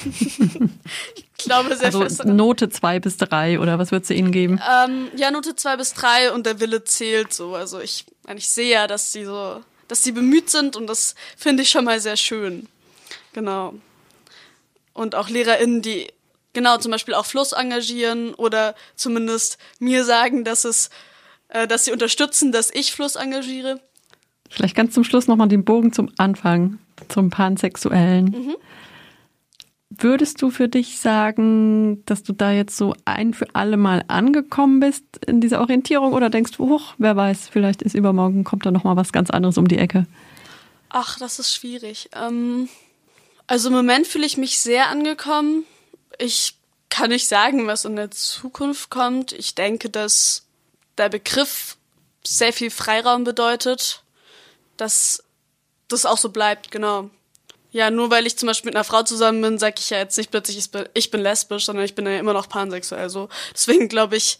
ich 0.06 1.44
glaube 1.44 1.76
sehr 1.76 1.88
also 1.88 2.02
fest. 2.02 2.26
Note 2.26 2.70
zwei 2.70 3.00
bis 3.00 3.18
drei 3.18 3.60
oder 3.60 3.80
was 3.80 3.92
würdest 3.92 4.10
du 4.10 4.14
ihnen 4.14 4.32
geben? 4.32 4.60
Ähm, 4.86 5.10
ja, 5.16 5.32
Note 5.32 5.56
zwei 5.56 5.78
bis 5.78 5.94
drei 5.94 6.32
und 6.32 6.46
der 6.46 6.60
Wille 6.60 6.84
zählt 6.84 7.34
so. 7.34 7.56
Also 7.56 7.80
ich, 7.80 8.06
ich 8.36 8.50
sehe 8.50 8.72
ja, 8.72 8.88
dass 8.88 9.12
sie 9.12 9.26
so, 9.26 9.62
dass 9.88 10.04
sie 10.04 10.12
bemüht 10.12 10.50
sind 10.50 10.76
und 10.76 10.88
das 10.88 11.16
finde 11.38 11.64
ich 11.64 11.70
schon 11.70 11.86
mal 11.86 12.00
sehr 12.00 12.18
schön. 12.18 12.68
Genau. 13.34 13.76
Und 14.94 15.16
auch 15.16 15.30
LehrerInnen, 15.30 15.82
die 15.82 16.08
genau 16.54 16.78
zum 16.78 16.92
Beispiel 16.92 17.14
auch 17.14 17.26
Fluss 17.26 17.54
engagieren 17.54 18.34
oder 18.34 18.76
zumindest 18.96 19.58
mir 19.80 20.04
sagen, 20.04 20.44
dass 20.44 20.66
es, 20.66 20.90
äh, 21.50 21.68
dass 21.68 21.86
sie 21.86 21.92
unterstützen, 21.92 22.52
dass 22.52 22.72
ich 22.72 22.92
Fluss 22.92 23.16
engagiere. 23.16 23.80
Vielleicht 24.52 24.76
ganz 24.76 24.94
zum 24.94 25.06
Schluss 25.06 25.28
nochmal 25.28 25.48
den 25.48 25.64
Bogen 25.64 25.94
zum 25.94 26.12
Anfang, 26.18 26.78
zum 27.08 27.30
Pansexuellen. 27.30 28.26
Mhm. 28.26 28.56
Würdest 29.90 30.42
du 30.42 30.52
für 30.52 30.68
dich 30.68 31.00
sagen, 31.00 32.04
dass 32.06 32.24
du 32.24 32.34
da 32.34 32.52
jetzt 32.52 32.76
so 32.76 32.94
ein 33.06 33.34
für 33.34 33.48
alle 33.54 33.78
Mal 33.78 34.04
angekommen 34.10 34.82
bist 34.82 35.06
in 35.26 35.40
dieser 35.40 35.62
Orientierung 35.62 36.12
oder 36.12 36.30
denkst 36.30 36.52
du, 36.52 36.68
hoch, 36.68 36.96
wer 36.98 37.16
weiß, 37.16 37.48
vielleicht 37.48 37.82
ist 37.82 37.96
übermorgen, 37.96 38.44
kommt 38.44 38.66
da 38.66 38.72
nochmal 38.72 38.98
was 38.98 39.14
ganz 39.14 39.30
anderes 39.30 39.58
um 39.58 39.70
die 39.70 39.78
Ecke? 39.78 40.06
Ach, 40.90 41.18
das 41.18 41.40
ist 41.40 41.54
schwierig. 41.54 42.10
Ähm, 42.14 42.68
also 43.48 43.70
im 43.70 43.76
Moment 43.76 44.06
fühle 44.06 44.26
ich 44.26 44.36
mich 44.36 44.60
sehr 44.60 44.90
angekommen. 44.90 45.64
Ich 46.20 46.58
kann 46.90 47.10
nicht 47.10 47.30
sagen, 47.30 47.68
was 47.68 47.86
in 47.86 47.96
der 47.96 48.12
Zukunft 48.12 48.90
kommt. 48.90 49.32
Ich 49.32 49.56
denke, 49.56 49.90
dass 49.90 50.46
der 50.98 51.08
Begriff 51.08 51.78
sehr 52.26 52.52
viel 52.52 52.70
Freiraum 52.70 53.24
bedeutet 53.24 54.04
dass 54.82 55.24
das 55.88 56.06
auch 56.06 56.18
so 56.18 56.30
bleibt, 56.30 56.72
genau. 56.72 57.10
Ja, 57.72 57.90
nur 57.90 58.10
weil 58.10 58.28
ich 58.28 58.38
zum 58.38 58.48
Beispiel 58.48 58.70
mit 58.70 58.76
einer 58.76 58.84
Frau 58.84 59.04
zusammen 59.04 59.42
bin, 59.42 59.58
sage 59.58 59.76
ich 59.80 59.90
ja 59.90 59.98
jetzt 59.98 60.18
nicht 60.18 60.32
plötzlich, 60.32 60.58
ich 60.58 60.72
bin, 60.72 60.86
ich 60.94 61.12
bin 61.12 61.22
lesbisch, 61.22 61.66
sondern 61.66 61.86
ich 61.86 61.96
bin 61.96 62.06
ja 62.06 62.20
immer 62.20 62.34
noch 62.34 62.50
pansexuell. 62.50 63.10
So. 63.10 63.30
Deswegen 63.54 63.88
glaube 63.88 64.18
ich 64.18 64.40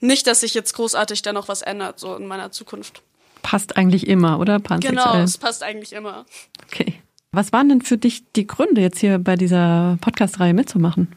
nicht, 0.00 0.26
dass 0.26 0.40
sich 0.40 0.54
jetzt 0.54 0.74
großartig 0.74 1.22
da 1.22 1.32
noch 1.32 1.46
was 1.46 1.62
ändert, 1.62 2.00
so 2.00 2.16
in 2.16 2.26
meiner 2.26 2.50
Zukunft. 2.50 3.02
Passt 3.42 3.76
eigentlich 3.76 4.08
immer, 4.08 4.40
oder? 4.40 4.58
Pansexuell. 4.58 5.04
Genau, 5.04 5.22
es 5.22 5.38
passt 5.38 5.62
eigentlich 5.62 5.92
immer. 5.92 6.26
Okay. 6.64 7.00
Was 7.30 7.52
waren 7.52 7.68
denn 7.68 7.82
für 7.82 7.98
dich 7.98 8.24
die 8.32 8.46
Gründe, 8.46 8.80
jetzt 8.80 8.98
hier 8.98 9.18
bei 9.18 9.36
dieser 9.36 9.98
Podcast-Reihe 10.00 10.54
mitzumachen? 10.54 11.14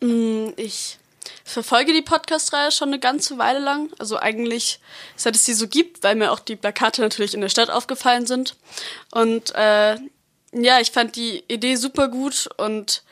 Mm, 0.00 0.48
ich 0.56 0.98
verfolge 1.44 1.92
die 1.92 2.02
Podcast-Reihe 2.02 2.72
schon 2.72 2.88
eine 2.88 2.98
ganze 2.98 3.38
Weile 3.38 3.60
lang. 3.60 3.92
Also 3.98 4.18
eigentlich, 4.18 4.80
seit 5.14 5.36
es 5.36 5.44
sie 5.44 5.54
so 5.54 5.68
gibt, 5.68 6.02
weil 6.02 6.16
mir 6.16 6.32
auch 6.32 6.40
die 6.40 6.56
Plakate 6.56 7.02
natürlich 7.02 7.34
in 7.34 7.42
der 7.42 7.50
Stadt 7.50 7.70
aufgefallen 7.70 8.26
sind. 8.26 8.56
Und 9.12 9.54
äh, 9.54 9.96
ja, 10.52 10.80
ich 10.80 10.90
fand 10.90 11.16
die 11.16 11.44
Idee 11.48 11.76
super 11.76 12.08
gut 12.08 12.48
und 12.56 13.02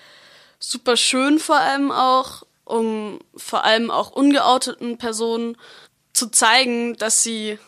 super 0.58 0.96
schön 0.96 1.38
vor 1.38 1.58
allem 1.58 1.92
auch, 1.92 2.44
um 2.64 3.20
vor 3.36 3.64
allem 3.64 3.90
auch 3.90 4.10
ungeouteten 4.10 4.96
Personen 4.96 5.56
zu 6.14 6.28
zeigen, 6.28 6.96
dass 6.96 7.22
sie 7.22 7.58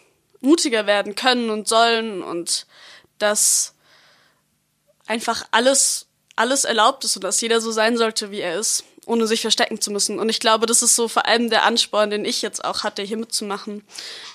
mutiger 0.40 0.86
werden 0.86 1.14
können 1.14 1.50
und 1.50 1.68
sollen 1.68 2.22
und 2.22 2.66
dass 3.18 3.74
einfach 5.06 5.46
alles 5.50 6.06
alles 6.36 6.64
erlaubt 6.64 7.04
ist 7.04 7.16
und 7.16 7.22
dass 7.22 7.40
jeder 7.40 7.60
so 7.60 7.70
sein 7.70 7.96
sollte, 7.96 8.30
wie 8.32 8.40
er 8.40 8.58
ist 8.58 8.84
ohne 9.06 9.26
sich 9.26 9.40
verstecken 9.40 9.80
zu 9.80 9.90
müssen. 9.90 10.18
Und 10.18 10.28
ich 10.28 10.40
glaube, 10.40 10.66
das 10.66 10.82
ist 10.82 10.96
so 10.96 11.08
vor 11.08 11.26
allem 11.26 11.50
der 11.50 11.64
Ansporn, 11.64 12.10
den 12.10 12.24
ich 12.24 12.42
jetzt 12.42 12.64
auch 12.64 12.82
hatte, 12.82 13.02
hier 13.02 13.16
mitzumachen. 13.16 13.84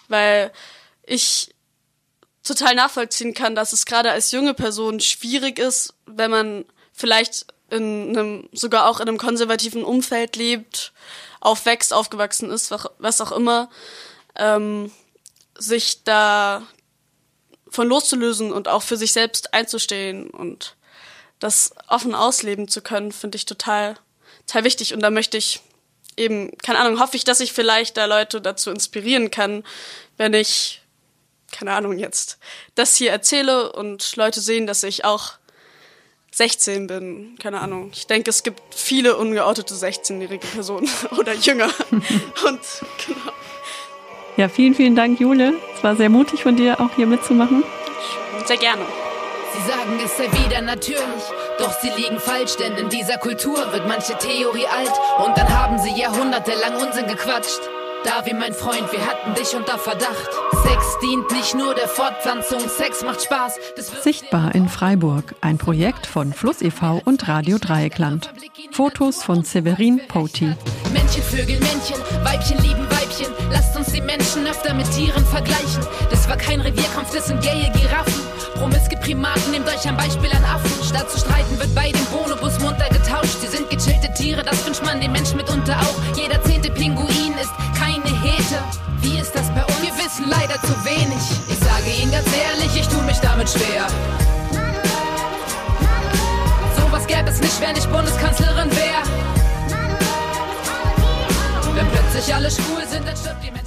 Weil 0.07 0.51
ich 1.03 1.53
total 2.43 2.75
nachvollziehen 2.75 3.33
kann, 3.33 3.55
dass 3.55 3.73
es 3.73 3.85
gerade 3.85 4.11
als 4.11 4.31
junge 4.31 4.53
Person 4.53 4.99
schwierig 4.99 5.59
ist, 5.59 5.93
wenn 6.05 6.31
man 6.31 6.65
vielleicht 6.93 7.47
in 7.69 8.17
einem, 8.17 8.49
sogar 8.51 8.87
auch 8.87 8.99
in 8.99 9.07
einem 9.07 9.17
konservativen 9.17 9.83
Umfeld 9.83 10.35
lebt, 10.35 10.93
aufwächst, 11.39 11.93
aufgewachsen 11.93 12.49
ist, 12.49 12.71
was 12.71 13.21
auch 13.21 13.31
immer, 13.31 13.69
ähm, 14.35 14.91
sich 15.57 16.03
da 16.03 16.65
von 17.69 17.87
loszulösen 17.87 18.51
und 18.51 18.67
auch 18.67 18.81
für 18.81 18.97
sich 18.97 19.13
selbst 19.13 19.53
einzustehen 19.53 20.29
und 20.29 20.75
das 21.39 21.73
offen 21.87 22.15
ausleben 22.15 22.67
zu 22.67 22.81
können, 22.81 23.11
finde 23.11 23.37
ich 23.37 23.45
total 23.45 23.95
total 24.49 24.63
wichtig 24.63 24.93
und 24.93 25.01
da 25.01 25.11
möchte 25.11 25.37
ich 25.37 25.61
eben, 26.17 26.51
keine 26.57 26.79
Ahnung, 26.79 26.99
hoffe 26.99 27.15
ich, 27.15 27.23
dass 27.23 27.39
ich 27.39 27.53
vielleicht 27.53 27.97
da 27.97 28.05
Leute 28.05 28.41
dazu 28.41 28.71
inspirieren 28.71 29.31
kann, 29.31 29.63
wenn 30.17 30.33
ich, 30.33 30.81
keine 31.51 31.73
Ahnung, 31.73 31.97
jetzt 31.97 32.39
das 32.75 32.95
hier 32.95 33.11
erzähle 33.11 33.71
und 33.71 34.15
Leute 34.15 34.41
sehen, 34.41 34.67
dass 34.67 34.83
ich 34.83 35.05
auch 35.05 35.33
16 36.31 36.87
bin, 36.87 37.37
keine 37.41 37.59
Ahnung. 37.59 37.91
Ich 37.93 38.07
denke, 38.07 38.29
es 38.29 38.43
gibt 38.43 38.61
viele 38.73 39.17
ungeoutete 39.17 39.73
16-jährige 39.73 40.45
Personen 40.47 40.89
oder 41.17 41.33
jünger. 41.33 41.69
und 41.91 42.61
genau. 43.05 43.33
Ja, 44.37 44.47
vielen, 44.47 44.73
vielen 44.73 44.95
Dank, 44.95 45.19
Jule. 45.19 45.53
Es 45.75 45.83
war 45.83 45.95
sehr 45.95 46.09
mutig 46.09 46.43
von 46.43 46.55
dir, 46.55 46.79
auch 46.79 46.95
hier 46.95 47.07
mitzumachen. 47.07 47.63
Sehr 48.45 48.57
gerne. 48.57 48.85
Sie 49.59 49.67
sagen, 49.67 49.99
es 50.03 50.15
sei 50.15 50.31
wieder 50.45 50.61
natürlich, 50.61 51.23
doch 51.57 51.73
sie 51.81 51.89
liegen 51.89 52.19
falsch, 52.19 52.55
denn 52.55 52.77
in 52.77 52.87
dieser 52.87 53.17
Kultur 53.17 53.57
wird 53.73 53.87
manche 53.87 54.17
Theorie 54.17 54.67
alt 54.67 54.91
und 55.25 55.37
dann 55.37 55.49
haben 55.49 55.77
sie 55.79 55.99
jahrhundertelang 55.99 56.75
Unsinn 56.75 57.07
gequatscht. 57.07 57.59
Da 58.05 58.25
wie 58.25 58.33
mein 58.33 58.53
Freund, 58.53 58.89
wir 58.91 59.05
hatten 59.05 59.33
dich 59.35 59.53
unter 59.55 59.77
Verdacht. 59.77 60.29
Sex 60.63 60.97
dient 61.01 61.29
nicht 61.31 61.55
nur 61.55 61.75
der 61.75 61.89
Fortpflanzung, 61.89 62.61
Sex 62.69 63.03
macht 63.03 63.23
Spaß. 63.23 63.55
Sichtbar 64.01 64.55
in 64.55 64.69
Freiburg, 64.69 65.35
ein 65.41 65.57
Projekt 65.57 66.05
von 66.05 66.31
Fluss 66.31 66.61
e.V. 66.61 67.01
und 67.03 67.27
Radio 67.27 67.57
Dreieckland. 67.57 68.31
Fotos 68.71 69.23
von 69.23 69.43
Severin 69.43 69.99
Poti. 70.07 70.55
Männchen, 70.93 71.23
Vögel, 71.23 71.59
Männchen, 71.59 71.97
Weibchen 72.23 72.57
lieben 72.59 72.89
Weibchen. 72.89 73.27
Lasst 73.51 73.68
uns 73.68 73.68
die 73.99 74.05
Menschen 74.05 74.47
öfter 74.47 74.73
mit 74.73 74.89
Tieren 74.91 75.25
vergleichen. 75.25 75.83
Das 76.09 76.27
war 76.29 76.37
kein 76.37 76.61
Revierkampf, 76.61 77.13
das 77.13 77.27
sind 77.27 77.41
gaye 77.41 77.69
Giraffen. 77.73 78.23
Promiske 78.55 78.95
Primaten, 78.97 79.51
nehmt 79.51 79.67
euch 79.67 79.87
ein 79.87 79.97
Beispiel 79.97 80.31
an 80.31 80.43
Affen. 80.45 80.71
Statt 80.87 81.09
zu 81.09 81.19
streiten 81.19 81.59
wird 81.59 81.73
bei 81.75 81.91
dem 81.91 82.05
Bonobus 82.05 82.59
munter 82.59 82.87
getauscht. 82.89 83.37
Sie 83.41 83.47
sind 83.47 83.69
gechillte 83.69 84.13
Tiere, 84.13 84.43
das 84.43 84.65
wünscht 84.65 84.83
man 84.83 85.01
dem 85.01 85.11
Mensch 85.11 85.33
mitunter 85.33 85.77
auch. 85.79 86.17
Jeder 86.17 86.41
zehnte 86.43 86.69
Pinguin 86.71 87.33
ist 87.41 87.51
keine 87.77 88.09
Hete. 88.23 88.59
Wie 89.01 89.17
ist 89.17 89.33
das 89.35 89.47
bei 89.53 89.63
uns? 89.65 89.81
Wir 89.81 89.95
wissen 89.97 90.29
leider 90.29 90.55
zu 90.61 90.73
wenig. 90.85 91.23
Ich 91.49 91.59
sage 91.59 91.89
Ihnen 92.01 92.11
ganz 92.11 92.27
ehrlich, 92.27 92.75
ich 92.79 92.87
tue 92.87 93.03
mich 93.03 93.17
damit 93.19 93.49
schwer. 93.49 93.87
Sowas 96.77 97.05
gäbe 97.07 97.29
es 97.29 97.41
nicht, 97.41 97.59
wenn 97.59 97.75
ich 97.75 97.87
Bundeskanzlerin 97.87 98.69
wäre. 98.71 99.03
Wenn 101.75 101.87
plötzlich 101.91 102.33
alle 102.33 102.49
schwul 102.49 102.85
sind, 102.87 103.07
dann 103.07 103.15
stirbt 103.15 103.43
die. 103.43 103.58